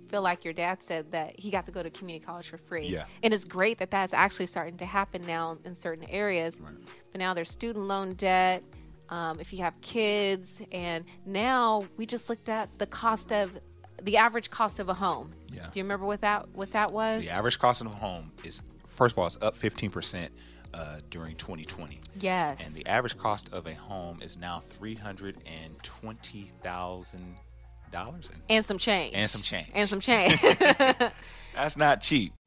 feel 0.08 0.22
like 0.22 0.44
your 0.44 0.54
dad 0.54 0.82
said 0.82 1.10
that 1.12 1.38
he 1.38 1.50
got 1.50 1.66
to 1.66 1.72
go 1.72 1.82
to 1.82 1.90
community 1.90 2.24
college 2.24 2.48
for 2.48 2.58
free 2.58 2.86
Yeah. 2.88 3.04
and 3.22 3.32
it's 3.34 3.44
great 3.44 3.78
that 3.78 3.90
that's 3.90 4.12
actually 4.14 4.46
starting 4.46 4.76
to 4.78 4.86
happen 4.86 5.22
now 5.26 5.58
in 5.64 5.74
certain 5.74 6.08
areas 6.08 6.60
but 7.12 7.18
now 7.18 7.34
there's 7.34 7.50
student 7.50 7.84
loan 7.86 8.14
debt 8.14 8.62
um, 9.10 9.40
if 9.40 9.52
you 9.52 9.60
have 9.62 9.78
kids 9.80 10.60
and 10.72 11.04
now 11.26 11.84
we 11.96 12.04
just 12.06 12.28
looked 12.28 12.48
at 12.48 12.68
the 12.78 12.86
cost 12.86 13.32
of 13.32 13.50
the 14.02 14.16
average 14.16 14.50
cost 14.50 14.78
of 14.78 14.88
a 14.88 14.94
home 14.94 15.32
Yeah. 15.48 15.68
do 15.72 15.78
you 15.78 15.84
remember 15.84 16.06
what 16.06 16.20
that 16.22 16.48
what 16.54 16.70
that 16.72 16.92
was 16.92 17.22
The 17.22 17.30
average 17.30 17.58
cost 17.58 17.80
of 17.80 17.86
a 17.88 17.90
home 17.90 18.32
is, 18.44 18.60
first 18.86 19.14
of 19.14 19.18
all, 19.18 19.26
it's 19.26 19.38
up 19.42 19.56
15% 19.56 20.28
uh, 20.74 21.00
during 21.10 21.34
2020. 21.36 21.98
yes 22.20 22.64
And 22.64 22.74
the 22.74 22.86
average 22.86 23.16
cost 23.18 23.52
of 23.52 23.66
a 23.66 23.74
home 23.74 24.20
is 24.22 24.36
now 24.36 24.62
$320,000. 27.92 28.30
And 28.30 28.40
and 28.50 28.64
some 28.64 28.78
change 28.78 29.14
And 29.14 29.30
some 29.30 29.42
change. 29.42 29.70
and 29.74 29.88
some 29.88 30.00
change 30.00 30.40
that's 31.54 31.76
not 31.76 32.00
cheap. 32.00 32.32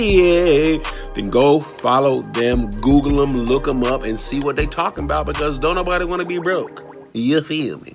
then 0.00 1.30
go 1.30 1.60
follow 1.60 2.22
them, 2.22 2.70
Google 2.70 3.24
them, 3.24 3.36
look 3.46 3.64
them 3.64 3.84
up, 3.84 4.04
and 4.04 4.18
see 4.18 4.40
what 4.40 4.56
they 4.56 4.66
talking 4.66 5.04
about 5.04 5.26
because 5.26 5.58
don't 5.58 5.74
nobody 5.74 6.04
want 6.04 6.20
to 6.20 6.26
be 6.26 6.38
broke. 6.38 6.84
You 7.12 7.42
feel 7.42 7.78
me? 7.80 7.94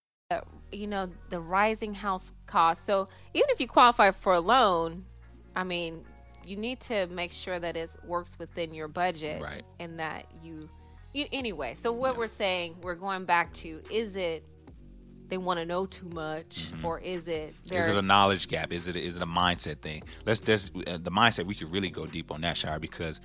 You 0.71 0.87
know 0.87 1.09
the 1.29 1.39
rising 1.39 1.93
house 1.93 2.31
costs 2.47 2.85
so 2.85 3.07
even 3.33 3.49
if 3.49 3.59
you 3.59 3.67
qualify 3.67 4.11
for 4.11 4.33
a 4.33 4.39
loan 4.39 5.03
i 5.55 5.63
mean 5.63 6.03
you 6.45 6.55
need 6.57 6.79
to 6.79 7.05
make 7.07 7.31
sure 7.31 7.59
that 7.59 7.75
it 7.77 7.95
works 8.05 8.37
within 8.39 8.73
your 8.73 8.87
budget 8.87 9.41
Right. 9.41 9.63
and 9.79 9.99
that 9.99 10.25
you, 10.43 10.69
you 11.13 11.25
anyway 11.31 11.75
so 11.75 11.91
what 11.91 12.17
we're 12.17 12.27
saying 12.27 12.75
we're 12.81 12.95
going 12.95 13.25
back 13.25 13.53
to 13.55 13.81
is 13.91 14.15
it 14.15 14.43
they 15.27 15.37
want 15.37 15.59
to 15.59 15.65
know 15.65 15.85
too 15.85 16.09
much 16.09 16.71
or 16.83 16.99
is 16.99 17.27
it 17.29 17.55
Mm-hmm. 17.65 17.75
Is 17.77 17.87
it 17.87 17.95
a 17.95 18.01
knowledge 18.01 18.49
gap? 18.49 18.73
Is 18.73 18.87
it 18.87 18.97
is 18.97 19.15
it 19.15 19.21
a 19.21 19.25
mindset 19.25 19.77
thing? 19.77 20.03
Let's 20.25 20.41
just 20.41 20.75
uh, 20.75 20.97
the 20.97 21.09
mindset. 21.11 21.45
We 21.45 21.55
could 21.55 21.71
really 21.71 21.89
go 21.89 22.05
deep 22.05 22.31
on 22.31 22.41
that, 22.41 22.57
Shire, 22.57 22.79
because 22.79 23.21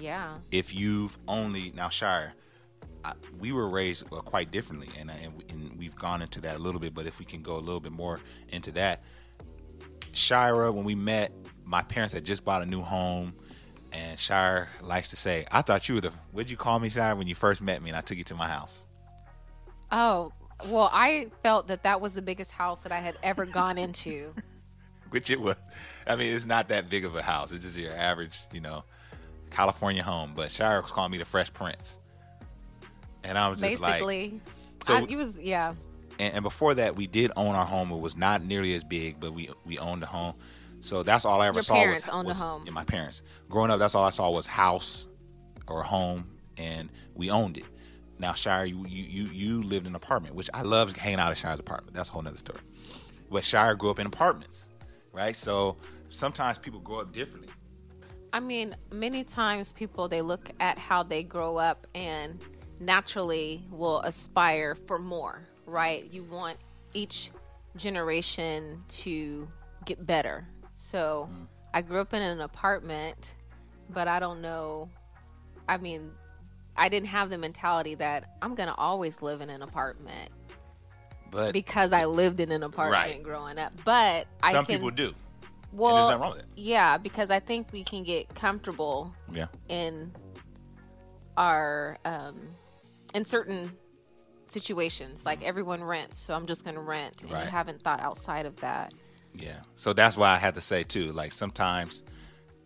yeah 0.00 0.38
if 0.50 0.74
you've 0.74 1.16
only 1.28 1.70
now 1.76 1.90
Shire, 1.90 2.34
I, 3.04 3.14
we 3.38 3.52
were 3.52 3.68
raised 3.68 4.06
uh, 4.12 4.20
quite 4.20 4.50
differently, 4.50 4.88
and, 4.98 5.10
uh, 5.10 5.14
and 5.22 5.44
and 5.48 5.78
we've 5.78 5.96
gone 5.96 6.22
into 6.22 6.40
that 6.42 6.56
a 6.56 6.58
little 6.58 6.80
bit. 6.80 6.94
But 6.94 7.06
if 7.06 7.18
we 7.18 7.24
can 7.24 7.42
go 7.42 7.56
a 7.56 7.60
little 7.60 7.80
bit 7.80 7.92
more 7.92 8.20
into 8.48 8.72
that, 8.72 9.02
Shira, 10.12 10.72
when 10.72 10.84
we 10.84 10.94
met, 10.94 11.32
my 11.64 11.82
parents 11.82 12.14
had 12.14 12.24
just 12.24 12.44
bought 12.44 12.62
a 12.62 12.66
new 12.66 12.80
home, 12.80 13.34
and 13.92 14.18
Shire 14.18 14.70
likes 14.80 15.10
to 15.10 15.16
say, 15.16 15.46
"I 15.50 15.62
thought 15.62 15.88
you 15.88 15.96
were 15.96 16.00
the 16.00 16.12
what'd 16.32 16.50
you 16.50 16.56
call 16.56 16.78
me, 16.78 16.88
Shire, 16.88 17.16
when 17.16 17.26
you 17.26 17.34
first 17.34 17.62
met 17.62 17.82
me, 17.82 17.90
and 17.90 17.96
I 17.96 18.00
took 18.00 18.18
you 18.18 18.24
to 18.24 18.34
my 18.34 18.48
house." 18.48 18.86
oh 19.92 20.32
well 20.68 20.88
i 20.94 21.30
felt 21.42 21.68
that 21.68 21.82
that 21.82 22.00
was 22.00 22.14
the 22.14 22.22
biggest 22.22 22.50
house 22.50 22.82
that 22.82 22.90
i 22.90 22.96
had 22.96 23.14
ever 23.22 23.44
gone 23.44 23.76
into 23.76 24.32
Which 25.14 25.30
it 25.30 25.40
was. 25.40 25.54
I 26.08 26.16
mean, 26.16 26.34
it's 26.34 26.44
not 26.44 26.66
that 26.70 26.90
big 26.90 27.04
of 27.04 27.14
a 27.14 27.22
house. 27.22 27.52
It's 27.52 27.64
just 27.64 27.76
your 27.76 27.92
average, 27.92 28.36
you 28.52 28.60
know, 28.60 28.82
California 29.48 30.02
home. 30.02 30.32
But 30.34 30.50
Shire 30.50 30.82
was 30.82 30.90
calling 30.90 31.12
me 31.12 31.18
the 31.18 31.24
Fresh 31.24 31.52
Prince, 31.52 32.00
and 33.24 33.38
I 33.38 33.48
was 33.48 33.60
just 33.60 33.80
like. 33.80 34.00
So- 34.84 34.94
I, 34.96 35.06
it 35.08 35.16
was 35.16 35.38
yeah. 35.38 35.74
And, 36.18 36.34
and 36.34 36.42
before 36.42 36.74
that 36.74 36.94
we 36.94 37.06
did 37.06 37.32
own 37.36 37.54
our 37.54 37.64
home. 37.64 37.90
It 37.90 38.00
was 38.00 38.16
not 38.16 38.44
nearly 38.44 38.74
as 38.74 38.84
big 38.84 39.18
but 39.18 39.32
we 39.32 39.50
we 39.64 39.78
owned 39.78 40.02
a 40.02 40.06
home. 40.06 40.34
So 40.80 41.02
that's 41.02 41.24
all 41.24 41.40
i 41.40 41.48
ever 41.48 41.56
Your 41.56 41.62
saw 41.62 41.74
parents 41.74 42.02
was, 42.02 42.10
owned 42.10 42.26
a 42.26 42.28
was 42.28 42.38
home. 42.38 42.62
yeah, 42.66 42.72
my 42.72 42.84
parents. 42.84 43.22
Growing 43.48 43.70
up 43.70 43.78
that's 43.78 43.94
all 43.94 44.04
i 44.04 44.10
saw 44.10 44.30
was 44.30 44.46
house 44.46 45.08
or 45.66 45.82
home 45.82 46.28
and 46.58 46.90
we 47.14 47.30
owned 47.30 47.56
it. 47.56 47.64
Now 48.18 48.34
shire 48.34 48.66
you 48.66 48.84
you 48.86 49.04
you, 49.04 49.24
you 49.32 49.62
lived 49.62 49.86
in 49.86 49.92
an 49.92 49.96
apartment 49.96 50.34
which 50.34 50.50
i 50.54 50.62
love 50.62 50.92
hanging 50.92 51.18
out 51.18 51.30
at 51.32 51.38
shire's 51.38 51.58
apartment. 51.58 51.94
That's 51.96 52.10
a 52.10 52.12
whole 52.12 52.22
nother 52.22 52.36
story. 52.36 52.60
But 53.30 53.44
shire 53.44 53.74
grew 53.74 53.90
up 53.90 53.98
in 53.98 54.06
apartments 54.06 54.68
right? 55.14 55.36
So 55.36 55.76
sometimes 56.10 56.58
people 56.58 56.80
grow 56.80 57.00
up 57.00 57.12
differently. 57.12 57.48
I 58.32 58.40
mean, 58.40 58.76
many 58.92 59.22
times 59.22 59.72
people 59.72 60.08
they 60.08 60.20
look 60.20 60.50
at 60.58 60.76
how 60.76 61.04
they 61.04 61.22
grow 61.22 61.56
up 61.56 61.86
and 61.94 62.42
naturally 62.80 63.64
will 63.70 64.00
aspire 64.00 64.74
for 64.86 64.98
more, 64.98 65.48
right? 65.66 66.10
You 66.12 66.24
want 66.24 66.58
each 66.92 67.30
generation 67.76 68.82
to 68.88 69.48
get 69.84 70.06
better. 70.06 70.46
So, 70.74 71.28
I 71.72 71.82
grew 71.82 72.00
up 72.00 72.14
in 72.14 72.22
an 72.22 72.40
apartment, 72.40 73.32
but 73.90 74.06
I 74.08 74.20
don't 74.20 74.40
know 74.40 74.88
I 75.68 75.76
mean, 75.78 76.10
I 76.76 76.88
didn't 76.88 77.08
have 77.08 77.30
the 77.30 77.38
mentality 77.38 77.94
that 77.96 78.36
I'm 78.42 78.54
going 78.54 78.68
to 78.68 78.74
always 78.74 79.22
live 79.22 79.40
in 79.40 79.50
an 79.50 79.62
apartment 79.62 80.30
but 81.30 81.52
because 81.52 81.92
I 81.92 82.04
lived 82.04 82.38
in 82.40 82.52
an 82.52 82.62
apartment 82.62 83.02
Right. 83.14 83.22
growing 83.22 83.58
up. 83.58 83.72
But 83.84 84.26
I 84.42 84.52
some 84.52 84.66
can 84.66 84.76
people 84.76 84.90
do 84.90 85.14
well, 85.72 85.96
nothing 85.96 86.20
wrong 86.20 86.30
with 86.32 86.40
it. 86.40 86.46
yeah, 86.54 86.98
because 86.98 87.30
I 87.30 87.40
think 87.40 87.72
we 87.72 87.82
can 87.82 88.04
get 88.04 88.32
comfortable 88.34 89.12
yeah 89.32 89.46
in 89.68 90.12
our 91.36 91.98
um, 92.04 92.48
in 93.14 93.24
certain 93.24 93.72
situations. 94.46 95.24
Like 95.24 95.42
everyone 95.42 95.82
rents, 95.82 96.18
so 96.18 96.34
I'm 96.34 96.46
just 96.46 96.64
going 96.64 96.74
to 96.74 96.80
rent, 96.82 97.22
and 97.22 97.30
Right. 97.30 97.44
you 97.44 97.50
haven't 97.50 97.82
thought 97.82 98.00
outside 98.00 98.46
of 98.46 98.56
that. 98.56 98.92
Yeah. 99.34 99.60
So 99.76 99.92
that's 99.92 100.16
why 100.16 100.30
I 100.30 100.36
had 100.36 100.54
to 100.54 100.60
say 100.60 100.84
too, 100.84 101.12
like 101.12 101.32
sometimes 101.32 102.02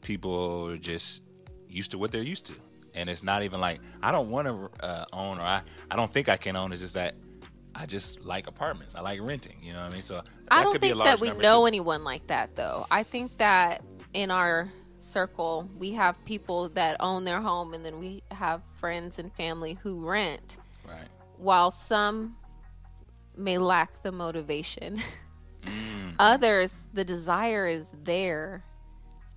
people 0.02 0.66
are 0.70 0.76
just 0.76 1.22
used 1.68 1.90
to 1.92 1.98
what 1.98 2.12
they're 2.12 2.22
used 2.22 2.46
to. 2.46 2.54
And 2.94 3.08
it's 3.08 3.22
not 3.22 3.42
even 3.42 3.60
like 3.60 3.80
I 4.02 4.10
don't 4.12 4.30
want 4.30 4.48
to 4.48 4.84
uh, 4.84 5.04
own 5.12 5.38
or 5.38 5.42
I, 5.42 5.62
I 5.90 5.96
don't 5.96 6.12
think 6.12 6.28
I 6.28 6.36
can 6.36 6.56
own. 6.56 6.72
It's 6.72 6.82
just 6.82 6.94
that 6.94 7.14
I 7.74 7.86
just 7.86 8.24
like 8.24 8.48
apartments. 8.48 8.94
I 8.94 9.00
like 9.00 9.20
renting. 9.22 9.56
You 9.62 9.72
know 9.72 9.80
what 9.82 9.90
I 9.90 9.94
mean? 9.94 10.02
So 10.02 10.22
I 10.50 10.64
don't 10.64 10.72
could 10.72 10.80
be 10.80 10.88
a 10.90 10.94
think 10.94 11.04
that 11.04 11.20
we 11.20 11.30
know 11.30 11.62
too. 11.62 11.66
anyone 11.66 12.02
like 12.02 12.26
that, 12.26 12.56
though. 12.56 12.86
I 12.90 13.02
think 13.02 13.36
that 13.36 13.82
in 14.14 14.30
our 14.30 14.70
circle, 14.98 15.68
we 15.78 15.92
have 15.92 16.22
people 16.24 16.70
that 16.70 16.96
own 16.98 17.24
their 17.24 17.40
home, 17.40 17.74
and 17.74 17.84
then 17.84 17.98
we 18.00 18.22
have 18.32 18.62
friends 18.78 19.18
and 19.18 19.32
family 19.34 19.74
who 19.82 20.04
rent. 20.06 20.56
Right. 20.86 21.08
While 21.36 21.70
some 21.70 22.36
may 23.36 23.58
lack 23.58 24.02
the 24.02 24.10
motivation 24.12 25.00
Others, 26.18 26.74
the 26.92 27.04
desire 27.04 27.66
is 27.66 27.86
there. 28.04 28.64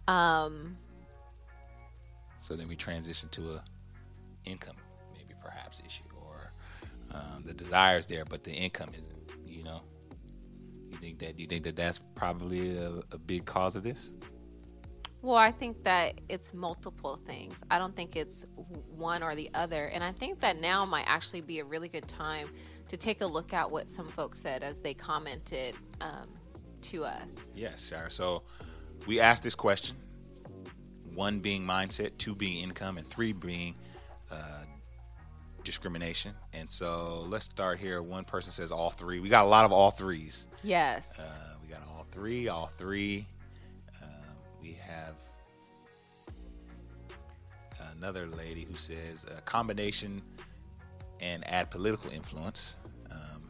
Um, 0.07 0.77
So 2.39 2.55
then 2.55 2.67
we 2.67 2.75
transition 2.75 3.29
to 3.29 3.53
a 3.53 3.63
income, 4.45 4.75
maybe 5.13 5.35
perhaps 5.43 5.81
issue, 5.85 6.03
or 6.19 6.51
um, 7.11 7.43
the 7.45 7.53
desire 7.53 7.99
is 7.99 8.07
there, 8.07 8.25
but 8.25 8.43
the 8.43 8.51
income 8.51 8.89
isn't. 8.97 9.31
You 9.45 9.63
know, 9.63 9.81
you 10.89 10.97
think 10.97 11.19
that? 11.19 11.35
Do 11.35 11.43
you 11.43 11.47
think 11.47 11.63
that 11.65 11.75
that's 11.75 11.99
probably 12.15 12.75
a, 12.77 12.93
a 13.11 13.17
big 13.17 13.45
cause 13.45 13.75
of 13.75 13.83
this? 13.83 14.13
Well, 15.21 15.35
I 15.35 15.51
think 15.51 15.83
that 15.83 16.19
it's 16.29 16.53
multiple 16.53 17.19
things. 17.27 17.63
I 17.69 17.77
don't 17.77 17.95
think 17.95 18.15
it's 18.15 18.45
one 18.89 19.21
or 19.21 19.35
the 19.35 19.51
other. 19.53 19.87
And 19.87 20.03
I 20.03 20.11
think 20.11 20.39
that 20.39 20.57
now 20.57 20.83
might 20.85 21.05
actually 21.05 21.41
be 21.41 21.59
a 21.59 21.63
really 21.65 21.89
good 21.89 22.07
time 22.07 22.49
to 22.87 22.97
take 22.97 23.21
a 23.21 23.25
look 23.25 23.53
at 23.53 23.69
what 23.69 23.89
some 23.89 24.07
folks 24.09 24.39
said 24.39 24.63
as 24.63 24.79
they 24.79 24.93
commented 24.93 25.75
um, 26.01 26.27
to 26.81 27.05
us. 27.05 27.49
Yes, 27.55 27.81
Sarah. 27.81 28.09
So 28.09 28.43
we 29.05 29.19
asked 29.19 29.43
this 29.43 29.55
question: 29.55 29.95
one 31.13 31.39
being 31.39 31.63
mindset, 31.63 32.17
two 32.17 32.33
being 32.33 32.63
income, 32.63 32.97
and 32.97 33.07
three 33.07 33.31
being 33.31 33.75
uh, 34.31 34.63
discrimination. 35.63 36.33
And 36.53 36.69
so 36.69 37.25
let's 37.27 37.45
start 37.45 37.79
here. 37.79 38.01
One 38.01 38.23
person 38.23 38.51
says 38.51 38.71
all 38.71 38.89
three. 38.89 39.19
We 39.19 39.29
got 39.29 39.45
a 39.45 39.49
lot 39.49 39.65
of 39.65 39.71
all 39.71 39.91
threes. 39.91 40.47
Yes. 40.63 41.39
Uh, 41.39 41.53
we 41.61 41.71
got 41.71 41.83
all 41.87 42.07
three, 42.11 42.47
all 42.47 42.67
three. 42.67 43.27
Uh, 44.61 44.63
we 44.63 44.73
have 44.73 45.15
another 47.97 48.27
lady 48.27 48.63
who 48.63 48.75
says 48.75 49.25
a 49.37 49.41
combination 49.41 50.21
and 51.19 51.47
add 51.47 51.69
political 51.69 52.11
influence. 52.11 52.77
Um, 53.11 53.41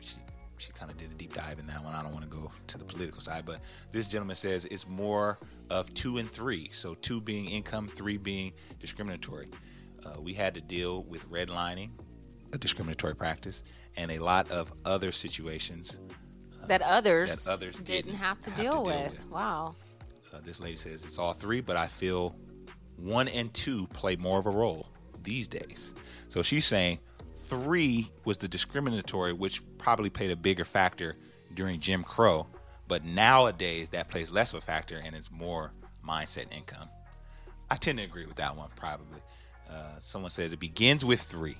she 0.00 0.16
she 0.58 0.72
kind 0.72 0.90
of 0.90 0.96
did 0.96 1.10
a 1.10 1.14
deep 1.14 1.34
dive 1.34 1.58
in 1.58 1.66
that 1.66 1.82
one. 1.82 1.94
I 1.94 2.02
don't 2.02 2.12
want 2.12 2.24
to 2.24 2.36
go 2.36 2.50
to 2.68 2.78
the 2.78 2.84
political 2.84 3.20
side, 3.20 3.44
but 3.44 3.60
this 3.90 4.06
gentleman 4.06 4.36
says 4.36 4.64
it's 4.66 4.88
more 4.88 5.38
of 5.70 5.92
two 5.94 6.18
and 6.18 6.30
three. 6.30 6.68
So 6.72 6.94
two 6.94 7.20
being 7.20 7.46
income, 7.46 7.88
three 7.88 8.16
being 8.16 8.52
discriminatory. 8.78 9.48
Uh, 10.04 10.20
we 10.20 10.32
had 10.32 10.54
to 10.54 10.60
deal 10.62 11.04
with 11.04 11.28
redlining, 11.30 11.90
a 12.54 12.58
discriminatory 12.58 13.14
practice, 13.14 13.62
and 13.96 14.10
a 14.10 14.18
lot 14.18 14.50
of 14.50 14.72
other 14.86 15.12
situations 15.12 15.98
that 16.66 16.80
others, 16.82 17.44
that 17.44 17.50
others 17.50 17.76
didn't, 17.76 18.06
didn't 18.06 18.14
have 18.16 18.40
to 18.40 18.50
have 18.50 18.56
to 18.58 18.62
deal, 18.62 18.72
deal 18.72 18.84
with. 18.84 19.10
with. 19.10 19.26
Wow. 19.30 19.74
Uh, 20.32 20.40
this 20.44 20.60
lady 20.60 20.76
says 20.76 21.04
it's 21.04 21.18
all 21.18 21.32
three, 21.32 21.60
but 21.60 21.76
I 21.76 21.86
feel 21.86 22.36
one 22.96 23.28
and 23.28 23.52
two 23.54 23.86
play 23.88 24.16
more 24.16 24.38
of 24.38 24.46
a 24.46 24.50
role 24.50 24.86
these 25.22 25.48
days. 25.48 25.94
So 26.28 26.42
she's 26.42 26.64
saying 26.64 27.00
three 27.34 28.10
was 28.24 28.36
the 28.36 28.48
discriminatory, 28.48 29.32
which 29.32 29.62
probably 29.78 30.10
played 30.10 30.30
a 30.30 30.36
bigger 30.36 30.64
factor 30.64 31.16
during 31.54 31.80
Jim 31.80 32.04
Crow, 32.04 32.46
but 32.86 33.04
nowadays 33.04 33.88
that 33.90 34.08
plays 34.08 34.30
less 34.30 34.52
of 34.52 34.58
a 34.58 34.60
factor 34.60 35.00
and 35.04 35.16
it's 35.16 35.30
more 35.30 35.72
mindset 36.06 36.54
income. 36.56 36.88
I 37.70 37.76
tend 37.76 37.98
to 37.98 38.04
agree 38.04 38.26
with 38.26 38.36
that 38.36 38.56
one, 38.56 38.68
probably. 38.76 39.20
Uh, 39.68 39.98
someone 39.98 40.30
says 40.30 40.52
it 40.52 40.58
begins 40.58 41.04
with 41.04 41.20
three, 41.20 41.56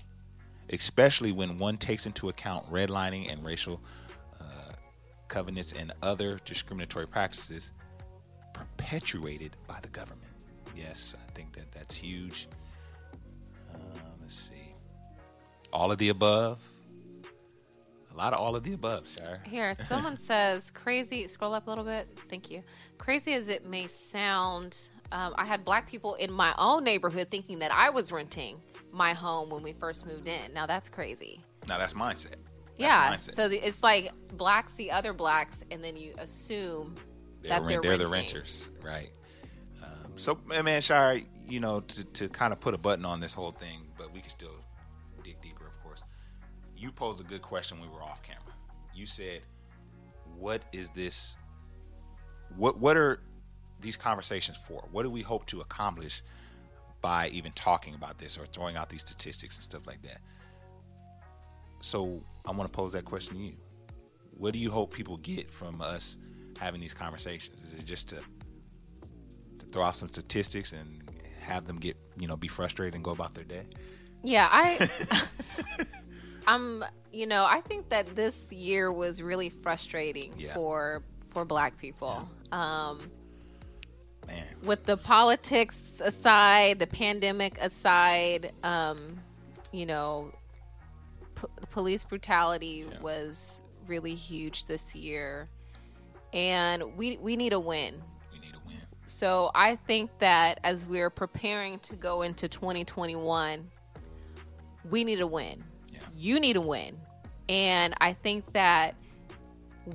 especially 0.70 1.32
when 1.32 1.56
one 1.56 1.76
takes 1.76 2.06
into 2.06 2.28
account 2.28 2.70
redlining 2.70 3.30
and 3.32 3.44
racial 3.44 3.80
uh, 4.40 4.72
covenants 5.28 5.72
and 5.72 5.92
other 6.02 6.40
discriminatory 6.44 7.06
practices 7.06 7.72
perpetuated 8.60 9.56
by 9.66 9.78
the 9.80 9.88
government. 9.88 10.24
Yes, 10.76 11.14
I 11.16 11.32
think 11.32 11.52
that 11.54 11.70
that's 11.72 11.94
huge. 11.94 12.48
Uh, 13.72 13.78
let's 14.20 14.34
see. 14.34 14.74
All 15.72 15.90
of 15.90 15.98
the 15.98 16.10
above. 16.10 16.60
A 18.12 18.16
lot 18.16 18.32
of 18.32 18.40
all 18.40 18.56
of 18.56 18.64
the 18.64 18.72
above, 18.72 19.08
Shire. 19.08 19.40
Here, 19.44 19.74
someone 19.88 20.16
says 20.16 20.70
crazy. 20.72 21.26
Scroll 21.28 21.54
up 21.54 21.66
a 21.66 21.70
little 21.70 21.84
bit. 21.84 22.08
Thank 22.28 22.50
you. 22.50 22.62
Crazy 22.98 23.32
as 23.34 23.48
it 23.48 23.64
may 23.64 23.86
sound, 23.86 24.76
um, 25.12 25.34
I 25.36 25.46
had 25.46 25.64
black 25.64 25.88
people 25.88 26.14
in 26.16 26.30
my 26.30 26.54
own 26.58 26.84
neighborhood 26.84 27.28
thinking 27.30 27.60
that 27.60 27.72
I 27.72 27.90
was 27.90 28.12
renting 28.12 28.60
my 28.92 29.14
home 29.14 29.48
when 29.50 29.62
we 29.62 29.72
first 29.72 30.06
moved 30.06 30.28
in. 30.28 30.52
Now 30.52 30.66
that's 30.66 30.88
crazy. 30.88 31.40
Now 31.68 31.78
that's 31.78 31.94
mindset. 31.94 32.30
That's 32.30 32.78
yeah. 32.78 33.14
mindset. 33.14 33.34
So 33.34 33.48
the, 33.48 33.66
it's 33.66 33.82
like 33.82 34.10
blacks 34.36 34.72
see 34.74 34.90
other 34.90 35.12
blacks, 35.12 35.62
and 35.70 35.82
then 35.82 35.96
you 35.96 36.12
assume 36.18 36.96
they're, 37.42 37.50
that 37.50 37.62
rent- 37.62 37.82
they're, 37.82 37.96
they're 37.96 38.06
the 38.06 38.12
renters, 38.12 38.70
right? 38.82 39.10
Um, 39.82 40.12
so, 40.16 40.38
man, 40.46 40.82
Shire, 40.82 41.22
you 41.48 41.60
know, 41.60 41.80
to, 41.80 42.04
to 42.04 42.28
kind 42.28 42.52
of 42.52 42.60
put 42.60 42.74
a 42.74 42.78
button 42.78 43.04
on 43.04 43.20
this 43.20 43.32
whole 43.32 43.52
thing, 43.52 43.80
but 43.98 44.12
we 44.12 44.20
can 44.20 44.30
still 44.30 44.54
dig 45.24 45.40
deeper, 45.40 45.66
of 45.66 45.82
course. 45.82 46.02
You 46.76 46.92
posed 46.92 47.20
a 47.20 47.24
good 47.24 47.42
question 47.42 47.78
when 47.78 47.88
we 47.88 47.94
were 47.94 48.02
off 48.02 48.22
camera. 48.22 48.54
You 48.94 49.06
said, 49.06 49.42
"What 50.38 50.62
is 50.72 50.88
this? 50.90 51.36
What 52.56 52.78
what 52.78 52.96
are 52.96 53.20
these 53.80 53.96
conversations 53.96 54.58
for? 54.58 54.86
What 54.90 55.04
do 55.04 55.10
we 55.10 55.22
hope 55.22 55.46
to 55.46 55.60
accomplish 55.60 56.22
by 57.00 57.28
even 57.28 57.52
talking 57.52 57.94
about 57.94 58.18
this 58.18 58.36
or 58.36 58.44
throwing 58.44 58.76
out 58.76 58.90
these 58.90 59.00
statistics 59.02 59.56
and 59.56 59.64
stuff 59.64 59.86
like 59.86 60.02
that?" 60.02 60.20
So, 61.82 62.20
I 62.44 62.50
want 62.50 62.70
to 62.70 62.76
pose 62.76 62.92
that 62.92 63.06
question 63.06 63.36
to 63.36 63.42
you 63.42 63.56
what 64.40 64.54
do 64.54 64.58
you 64.58 64.70
hope 64.70 64.92
people 64.92 65.18
get 65.18 65.50
from 65.50 65.82
us 65.82 66.16
having 66.60 66.80
these 66.80 66.94
conversations? 66.94 67.72
Is 67.72 67.78
it 67.78 67.84
just 67.84 68.08
to 68.10 68.16
to 69.58 69.66
throw 69.72 69.82
out 69.82 69.96
some 69.96 70.08
statistics 70.08 70.72
and 70.72 71.02
have 71.40 71.66
them 71.66 71.78
get 71.78 71.96
you 72.18 72.28
know 72.28 72.36
be 72.36 72.48
frustrated 72.48 72.94
and 72.94 73.02
go 73.02 73.10
about 73.12 73.34
their 73.34 73.44
day? 73.44 73.64
Yeah, 74.22 74.48
I 74.50 74.88
I'm 76.46 76.84
you 77.12 77.26
know, 77.26 77.44
I 77.44 77.60
think 77.62 77.88
that 77.88 78.14
this 78.14 78.52
year 78.52 78.92
was 78.92 79.20
really 79.20 79.48
frustrating 79.48 80.34
Yeah. 80.38 80.54
for 80.54 81.02
for 81.32 81.44
black 81.44 81.78
people. 81.78 82.28
Um 82.52 83.10
Man, 84.26 84.44
with 84.62 84.84
the 84.84 84.96
politics 84.98 86.00
aside, 86.04 86.78
the 86.78 86.86
pandemic 86.86 87.58
aside, 87.60 88.52
um, 88.62 89.18
you 89.72 89.86
know, 89.86 90.30
p- 91.34 91.48
police 91.70 92.04
brutality 92.04 92.86
Yeah. 92.88 93.00
was 93.00 93.62
really 93.88 94.14
huge 94.14 94.66
this 94.66 94.94
year, 94.94 95.48
and 96.32 96.96
we 96.96 97.16
we 97.18 97.36
need 97.36 97.52
a 97.52 97.60
win. 97.60 98.02
we 98.32 98.40
need 98.40 98.54
a 98.54 98.66
win. 98.66 98.76
So 99.06 99.50
I 99.54 99.76
think 99.76 100.10
that 100.18 100.60
as 100.64 100.86
we're 100.86 101.10
preparing 101.10 101.78
to 101.80 101.96
go 101.96 102.22
into 102.22 102.48
2021, 102.48 103.68
we 104.88 105.04
need 105.04 105.20
a 105.20 105.26
win. 105.26 105.62
Yeah. 105.92 106.00
You 106.16 106.40
need 106.40 106.56
a 106.56 106.60
win. 106.60 106.98
And 107.48 107.94
I 108.00 108.12
think 108.12 108.52
that 108.52 108.94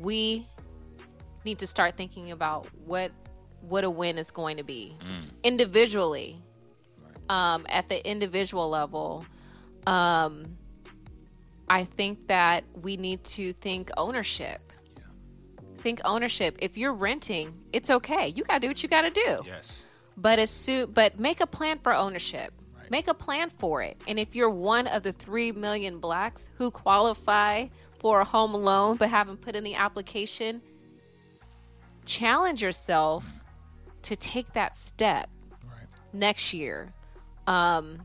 we 0.01 0.47
need 1.45 1.59
to 1.59 1.67
start 1.67 1.95
thinking 1.95 2.31
about 2.31 2.67
what 2.85 3.11
what 3.61 3.83
a 3.83 3.89
win 3.89 4.17
is 4.17 4.31
going 4.31 4.57
to 4.57 4.63
be 4.63 4.95
individually 5.43 6.41
right. 7.03 7.53
um, 7.53 7.65
at 7.69 7.87
the 7.89 8.07
individual 8.07 8.69
level 8.69 9.25
um, 9.87 10.57
i 11.69 11.83
think 11.83 12.27
that 12.27 12.63
we 12.81 12.97
need 12.97 13.23
to 13.23 13.53
think 13.53 13.89
ownership 13.97 14.71
think 15.85 16.01
ownership 16.03 16.57
if 16.67 16.77
you're 16.79 16.93
renting 16.93 17.53
it's 17.71 17.91
okay 17.91 18.29
you 18.35 18.43
got 18.43 18.55
to 18.55 18.59
do 18.61 18.67
what 18.69 18.81
you 18.81 18.89
got 18.89 19.03
to 19.03 19.11
do 19.11 19.31
Yes. 19.45 19.85
but 20.17 20.39
as 20.39 20.49
soon 20.49 20.89
but 20.91 21.19
make 21.19 21.41
a 21.41 21.45
plan 21.57 21.77
for 21.83 21.93
ownership 21.93 22.51
Right. 22.75 22.89
make 22.89 23.07
a 23.07 23.13
plan 23.13 23.51
for 23.59 23.83
it 23.83 23.95
and 24.07 24.17
if 24.17 24.35
you're 24.35 24.49
one 24.49 24.87
of 24.87 25.03
the 25.03 25.11
3 25.11 25.51
million 25.51 25.99
blacks 25.99 26.49
who 26.57 26.71
qualify 26.71 27.67
for 27.99 28.21
a 28.21 28.25
home 28.25 28.53
loan 28.53 28.97
but 28.97 29.09
haven't 29.09 29.41
put 29.41 29.55
in 29.55 29.63
the 29.63 29.75
application 29.75 30.59
challenge 32.05 32.63
yourself 32.63 33.23
to 34.01 34.15
take 34.15 34.53
that 34.53 34.75
step 34.75 35.29
Right. 35.65 35.87
next 36.13 36.51
year 36.51 36.91
um 37.45 38.01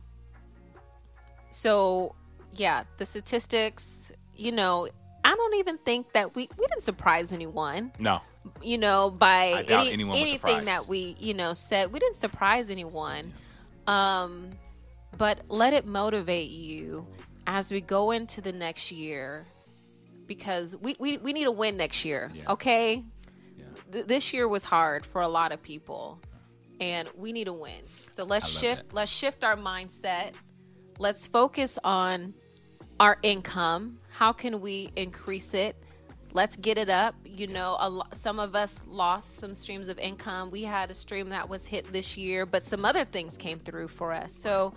so 1.50 2.14
yeah 2.52 2.84
the 2.98 3.06
statistics 3.06 4.12
you 4.36 4.52
know 4.52 4.88
i 5.24 5.34
don't 5.34 5.54
even 5.54 5.78
think 5.78 6.12
that 6.12 6.34
we 6.34 6.48
we 6.58 6.66
didn't 6.66 6.82
surprise 6.82 7.32
anyone 7.32 7.92
No. 7.98 8.20
you 8.62 8.78
know, 8.78 9.10
by 9.10 9.64
any- 9.68 9.92
anything 9.92 10.26
surprised. 10.38 10.66
that 10.66 10.88
we, 10.88 11.14
you 11.18 11.34
know, 11.34 11.52
said. 11.52 11.92
We 11.92 11.98
didn't 11.98 12.16
surprise 12.16 12.70
anyone. 12.70 13.32
Um, 13.86 14.50
but 15.18 15.40
let 15.48 15.72
it 15.74 15.84
motivate 15.86 16.50
you 16.50 17.06
as 17.46 17.70
we 17.70 17.80
go 17.82 18.12
into 18.12 18.40
the 18.40 18.52
next 18.52 18.90
year 18.92 19.44
because 20.26 20.74
we, 20.76 20.96
we, 20.98 21.18
we 21.18 21.32
need 21.34 21.46
a 21.48 21.52
win 21.52 21.76
next 21.76 22.04
year, 22.04 22.30
Yeah. 22.34 22.52
okay? 22.52 23.04
Yeah. 23.58 23.64
Th- 23.92 24.06
this 24.06 24.32
year 24.32 24.48
was 24.48 24.64
hard 24.64 25.04
for 25.04 25.20
a 25.20 25.28
lot 25.28 25.52
of 25.52 25.60
people 25.62 26.18
and 26.80 27.08
we 27.16 27.32
need 27.32 27.48
a 27.48 27.52
win. 27.52 27.82
So 28.08 28.24
let's 28.24 28.48
shift 28.48 28.88
that. 28.88 28.94
let's 28.94 29.10
shift 29.12 29.44
our 29.44 29.56
mindset. 29.56 30.32
Let's 30.98 31.26
focus 31.26 31.78
on 31.84 32.32
our 32.98 33.18
income. 33.22 33.98
How 34.20 34.34
can 34.34 34.60
we 34.60 34.90
increase 34.96 35.54
it? 35.54 35.74
Let's 36.34 36.54
get 36.54 36.76
it 36.76 36.90
up. 36.90 37.14
You 37.24 37.46
know, 37.46 37.78
a 37.80 37.88
lo- 37.88 38.06
some 38.12 38.38
of 38.38 38.54
us 38.54 38.78
lost 38.86 39.38
some 39.38 39.54
streams 39.54 39.88
of 39.88 39.98
income. 39.98 40.50
We 40.50 40.62
had 40.62 40.90
a 40.90 40.94
stream 40.94 41.30
that 41.30 41.48
was 41.48 41.64
hit 41.64 41.90
this 41.90 42.18
year, 42.18 42.44
but 42.44 42.62
some 42.62 42.84
other 42.84 43.06
things 43.06 43.38
came 43.38 43.58
through 43.58 43.88
for 43.88 44.12
us. 44.12 44.34
So 44.34 44.74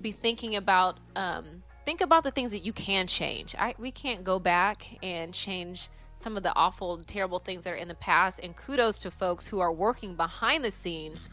be 0.00 0.12
thinking 0.12 0.54
about 0.54 0.98
um, 1.16 1.64
think 1.84 2.00
about 2.00 2.22
the 2.22 2.30
things 2.30 2.52
that 2.52 2.60
you 2.60 2.72
can 2.72 3.08
change. 3.08 3.56
I, 3.58 3.74
we 3.76 3.90
can't 3.90 4.22
go 4.22 4.38
back 4.38 4.86
and 5.02 5.34
change 5.34 5.88
some 6.14 6.36
of 6.36 6.44
the 6.44 6.54
awful, 6.54 6.98
terrible 6.98 7.40
things 7.40 7.64
that 7.64 7.72
are 7.72 7.76
in 7.76 7.88
the 7.88 7.96
past. 7.96 8.38
And 8.40 8.54
kudos 8.54 9.00
to 9.00 9.10
folks 9.10 9.48
who 9.48 9.58
are 9.58 9.72
working 9.72 10.14
behind 10.14 10.62
the 10.62 10.70
scenes 10.70 11.28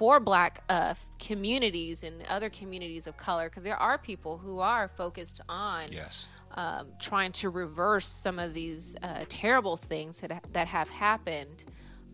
for 0.00 0.18
Black 0.18 0.64
uh, 0.70 0.94
communities 1.18 2.02
and 2.04 2.22
other 2.26 2.48
communities 2.48 3.06
of 3.06 3.18
color, 3.18 3.50
because 3.50 3.62
there 3.62 3.76
are 3.76 3.98
people 3.98 4.38
who 4.38 4.58
are 4.58 4.88
focused 4.88 5.42
on 5.46 5.92
Yes. 5.92 6.26
um, 6.54 6.86
trying 6.98 7.32
to 7.32 7.50
reverse 7.50 8.06
some 8.06 8.38
of 8.38 8.54
these 8.54 8.96
uh, 9.02 9.26
terrible 9.28 9.76
things 9.76 10.20
that, 10.20 10.42
that 10.54 10.68
have 10.68 10.88
happened. 10.88 11.66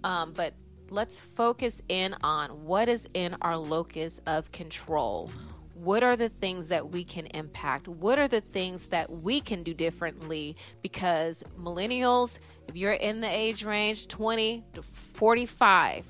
Um, 0.02 0.32
but 0.32 0.52
let's 0.90 1.20
focus 1.20 1.80
in 1.88 2.16
on 2.24 2.64
what 2.64 2.88
is 2.88 3.06
in 3.14 3.36
our 3.40 3.56
locus 3.56 4.20
of 4.26 4.50
control. 4.50 5.30
What 5.74 6.02
are 6.02 6.16
the 6.16 6.30
things 6.30 6.66
that 6.70 6.90
we 6.90 7.04
can 7.04 7.26
impact? 7.26 7.86
What 7.86 8.18
are 8.18 8.26
the 8.26 8.40
things 8.40 8.88
that 8.88 9.08
we 9.12 9.40
can 9.40 9.62
do 9.62 9.72
differently? 9.74 10.56
Because 10.82 11.44
millennials, 11.56 12.40
if 12.66 12.74
you're 12.74 12.94
in 12.94 13.20
the 13.20 13.30
age 13.30 13.64
range 13.64 14.08
20 14.08 14.64
to 14.74 14.82
45, 14.82 16.04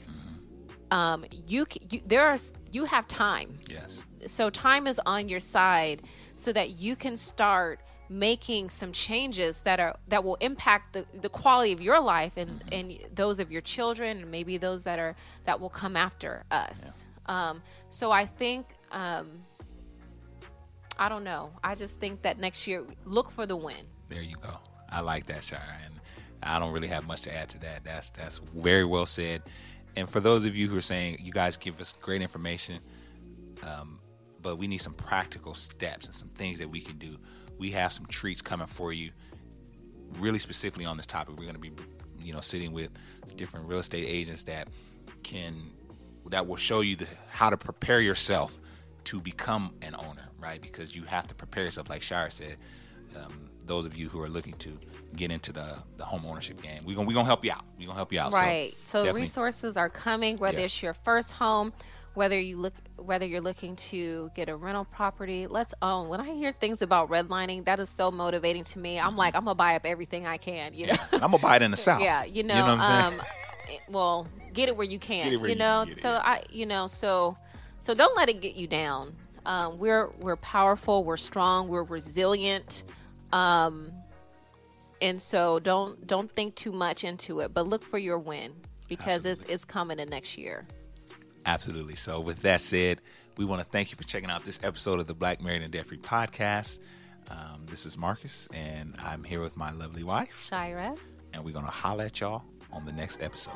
um, 0.91 1.25
you, 1.47 1.67
you 1.91 2.01
there 2.07 2.27
are 2.27 2.37
you 2.73 2.85
have 2.85 3.07
time 3.09 3.59
Yes. 3.73 4.05
so 4.27 4.51
time 4.51 4.87
is 4.87 5.01
on 5.07 5.29
your 5.29 5.41
side 5.41 6.03
so 6.37 6.53
that 6.53 6.79
you 6.79 6.95
can 6.97 7.17
start 7.17 7.81
making 8.09 8.71
some 8.71 8.93
changes 8.93 9.63
that 9.63 9.81
are 9.81 9.97
that 10.09 10.23
will 10.23 10.37
impact 10.37 10.93
the, 10.93 11.05
the 11.21 11.29
quality 11.29 11.73
of 11.73 11.81
your 11.81 12.01
life 12.01 12.37
and 12.37 12.63
and 12.71 12.97
those 13.15 13.41
of 13.41 13.51
your 13.51 13.63
children 13.63 14.23
and 14.23 14.31
maybe 14.31 14.59
those 14.59 14.85
that 14.85 14.99
are 15.01 15.17
that 15.45 15.61
will 15.61 15.71
come 15.71 15.97
after 15.97 16.45
us 16.53 17.05
um, 17.27 17.61
so 17.89 18.13
i 18.13 18.25
think 18.25 18.67
um, 18.93 19.27
i 20.99 21.09
don't 21.09 21.25
know 21.25 21.51
i 21.65 21.75
just 21.75 21.99
think 21.99 22.23
that 22.23 22.39
next 22.39 22.67
year 22.67 22.85
look 23.05 23.29
for 23.31 23.45
the 23.47 23.57
win 23.57 23.85
There 24.09 24.23
you 24.23 24.37
go. 24.41 24.57
I 24.89 25.01
like 25.01 25.27
that, 25.27 25.43
Shire, 25.43 25.81
and 25.85 25.95
I 26.45 26.61
don't 26.61 26.73
really 26.73 26.87
have 26.87 27.09
much 27.09 27.23
to 27.23 27.35
add 27.37 27.49
to 27.51 27.59
that. 27.59 27.83
That's 27.83 28.11
that's 28.11 28.39
very 28.55 28.85
well 28.85 29.05
said. 29.05 29.43
And 29.97 30.09
for 30.09 30.21
those 30.21 30.45
of 30.45 30.55
you 30.55 30.69
who 30.69 30.77
are 30.77 30.83
saying 30.83 31.19
you 31.21 31.33
guys 31.33 31.57
give 31.57 31.81
us 31.81 31.95
great 32.01 32.23
information, 32.23 32.81
um, 33.63 33.99
but 34.43 34.59
we 34.59 34.69
need 34.69 34.79
some 34.79 34.93
practical 34.93 35.55
steps 35.55 36.07
and 36.07 36.15
some 36.15 36.29
things 36.29 36.59
that 36.59 36.69
we 36.69 36.81
can 36.81 36.99
do. 36.99 37.17
We 37.59 37.71
have 37.73 37.93
some 37.93 38.07
treats 38.07 38.43
coming 38.43 38.67
for 38.67 38.93
you, 38.93 39.11
really 40.19 40.39
specifically 40.39 40.85
on 40.85 40.97
this 40.97 41.07
topic. 41.07 41.37
We're 41.37 41.45
going 41.51 41.55
to 41.55 41.61
be, 41.61 41.73
you 42.21 42.33
know, 42.33 42.41
sitting 42.41 42.73
with 42.73 42.91
different 43.37 43.67
real 43.67 43.79
estate 43.79 44.07
agents 44.07 44.45
that 44.45 44.69
can 45.23 45.73
that 46.31 46.47
will 46.47 46.57
show 46.57 46.81
you 46.81 46.97
the, 46.97 47.09
how 47.31 47.51
to 47.51 47.57
prepare 47.57 48.01
yourself 48.01 48.61
to 49.05 49.21
become 49.21 49.75
an 49.83 49.95
owner, 49.95 50.29
right? 50.39 50.61
Because 50.61 50.95
you 50.95 51.05
have 51.05 51.27
to 51.29 51.35
prepare 51.35 51.65
yourself, 51.65 51.89
like 51.89 52.03
Shire 52.03 52.31
said. 52.31 52.57
Um, 53.17 53.49
those 53.65 53.87
of 53.87 53.97
you 53.97 54.09
who 54.09 54.21
are 54.21 54.29
looking 54.29 54.55
to 54.55 54.79
get 55.17 55.31
into 55.31 55.53
the, 55.53 55.77
the 55.97 56.05
home 56.05 56.25
ownership 56.27 56.63
game, 56.63 56.85
we're 56.85 56.95
gonna 56.95 57.07
we 57.09 57.15
gonna 57.15 57.27
help 57.27 57.45
you 57.45 57.53
out. 57.53 57.65
We're 57.79 57.87
gonna 57.87 57.97
help 57.97 58.13
you 58.13 58.21
out. 58.21 58.33
right 58.33 58.75
so, 58.85 59.01
definitely- 59.01 59.23
resources 59.23 59.77
are 59.77 59.89
coming 59.91 60.39
whether 60.39 60.59
Yes. 60.59 60.67
it's 60.67 60.83
your 60.83 60.95
first 60.95 61.33
home 61.33 61.73
whether 62.15 62.41
you 62.41 62.57
look 62.57 62.73
whether 62.97 63.27
you're 63.27 63.43
looking 63.43 63.77
to 63.77 64.31
get 64.35 64.49
a 64.49 64.57
rental 64.57 64.87
property 64.87 65.47
let's 65.47 65.75
own 65.83 66.09
when 66.09 66.19
i 66.19 66.31
hear 66.33 66.51
things 66.53 66.81
about 66.81 67.11
redlining 67.11 67.63
that 67.67 67.79
is 67.79 67.91
so 67.91 68.11
motivating 68.11 68.65
to 68.65 68.79
me 68.79 68.99
i'm 68.99 69.17
like 69.19 69.37
i'm 69.37 69.45
gonna 69.45 69.55
buy 69.55 69.75
up 69.77 69.83
everything 69.85 70.27
i 70.27 70.39
can 70.39 70.73
you 70.73 70.87
know 70.87 70.95
I'm 71.13 71.21
gonna 71.21 71.39
buy 71.39 71.57
it 71.57 71.63
in 71.63 71.71
the 71.71 71.77
south. 71.89 72.01
yeah 72.01 72.25
you 72.25 72.43
know, 72.43 72.55
what 72.55 72.65
I'm 72.65 72.81
um 72.81 73.13
saying? 73.13 73.25
eh, 73.69 73.79
well 73.91 74.27
get 74.55 74.71
it 74.71 74.77
where 74.79 74.87
you 74.87 74.99
can 74.99 75.25
Get 75.25 75.33
it 75.35 75.37
where 75.37 75.49
you 75.51 75.53
you 75.55 75.59
know 75.59 75.81
can 75.85 75.89
get 75.91 75.99
it, 75.99 76.03
so 76.03 76.09
i 76.09 76.43
you 76.51 76.65
know 76.65 76.87
so 76.87 77.37
so 77.83 77.93
don't 77.93 78.17
let 78.17 78.31
it 78.31 78.41
get 78.41 78.55
you 78.55 78.67
down 78.67 79.15
um, 79.45 79.79
we're 79.79 80.09
we're 80.19 80.37
powerful 80.37 81.05
we're 81.05 81.19
strong 81.19 81.69
we're 81.69 81.85
resilient 81.85 82.85
um 83.33 83.93
and 85.01 85.21
so 85.21 85.59
don't 85.61 86.07
don't 86.07 86.31
think 86.33 86.55
too 86.55 86.73
much 86.73 87.05
into 87.05 87.41
it 87.41 87.53
but 87.53 87.67
look 87.67 87.85
for 87.85 87.99
your 87.99 88.19
win 88.19 88.53
because 88.89 89.25
it's 89.25 89.45
it's 89.45 89.65
coming 89.65 89.99
in 89.99 90.09
next 90.09 90.39
year 90.39 90.67
Absolutely. 91.47 91.95
So, 91.95 92.21
with 92.21 92.43
that 92.43 92.61
said, 92.61 93.01
we 93.37 93.45
want 93.45 93.61
to 93.61 93.65
thank 93.65 93.93
you 93.93 93.97
for 93.97 94.03
checking 94.03 94.31
out 94.31 94.45
this 94.45 94.59
episode 94.65 94.99
of 94.99 95.07
the 95.07 95.15
Black 95.15 95.41
Married 95.41 95.63
and 95.63 95.73
Debt 95.73 95.87
Free 95.87 95.97
podcast. 95.97 96.81
Um, 97.31 97.65
this 97.67 97.87
is 97.87 97.97
Marcus, 97.97 98.49
and 98.53 98.97
I'm 98.99 99.23
here 99.23 99.41
with 99.41 99.57
my 99.57 99.71
lovely 99.71 100.03
wife, 100.03 100.39
shira 100.39 100.95
and 101.33 101.45
we're 101.45 101.53
gonna 101.53 101.69
holla 101.69 102.07
at 102.07 102.21
y'all 102.21 102.43
on 102.73 102.85
the 102.85 102.93
next 102.93 103.23
episode. 103.23 103.55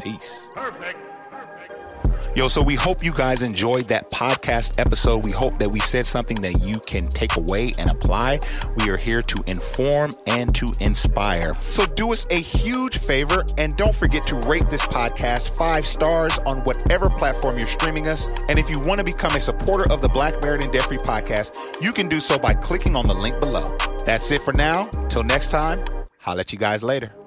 Peace. 0.00 0.48
Perfect. 0.54 0.98
Perfect. 1.30 1.87
Yo, 2.34 2.46
so 2.46 2.62
we 2.62 2.74
hope 2.74 3.02
you 3.02 3.12
guys 3.12 3.42
enjoyed 3.42 3.88
that 3.88 4.10
podcast 4.10 4.78
episode. 4.78 5.24
We 5.24 5.30
hope 5.32 5.58
that 5.58 5.70
we 5.70 5.80
said 5.80 6.06
something 6.06 6.36
that 6.42 6.60
you 6.60 6.78
can 6.80 7.08
take 7.08 7.36
away 7.36 7.74
and 7.78 7.90
apply. 7.90 8.40
We 8.76 8.90
are 8.90 8.96
here 8.96 9.22
to 9.22 9.44
inform 9.46 10.12
and 10.26 10.54
to 10.54 10.68
inspire. 10.80 11.56
So 11.70 11.84
do 11.86 12.12
us 12.12 12.26
a 12.30 12.38
huge 12.38 12.98
favor 12.98 13.44
and 13.56 13.76
don't 13.76 13.94
forget 13.94 14.22
to 14.24 14.36
rate 14.36 14.70
this 14.70 14.86
podcast 14.86 15.56
five 15.56 15.86
stars 15.86 16.38
on 16.46 16.58
whatever 16.60 17.10
platform 17.10 17.58
you're 17.58 17.66
streaming 17.66 18.06
us. 18.08 18.28
And 18.48 18.58
if 18.58 18.70
you 18.70 18.78
want 18.80 18.98
to 18.98 19.04
become 19.04 19.34
a 19.34 19.40
supporter 19.40 19.90
of 19.90 20.00
the 20.00 20.08
Black 20.08 20.40
Married 20.42 20.62
and 20.62 20.72
Debt 20.72 20.82
podcast, 20.82 21.82
you 21.82 21.92
can 21.92 22.08
do 22.08 22.20
so 22.20 22.38
by 22.38 22.54
clicking 22.54 22.94
on 22.94 23.08
the 23.08 23.14
link 23.14 23.40
below. 23.40 23.76
That's 24.04 24.30
it 24.30 24.42
for 24.42 24.52
now. 24.52 24.84
Till 25.08 25.24
next 25.24 25.50
time, 25.50 25.84
holla 26.18 26.36
let 26.36 26.52
you 26.52 26.58
guys 26.58 26.82
later. 26.82 27.17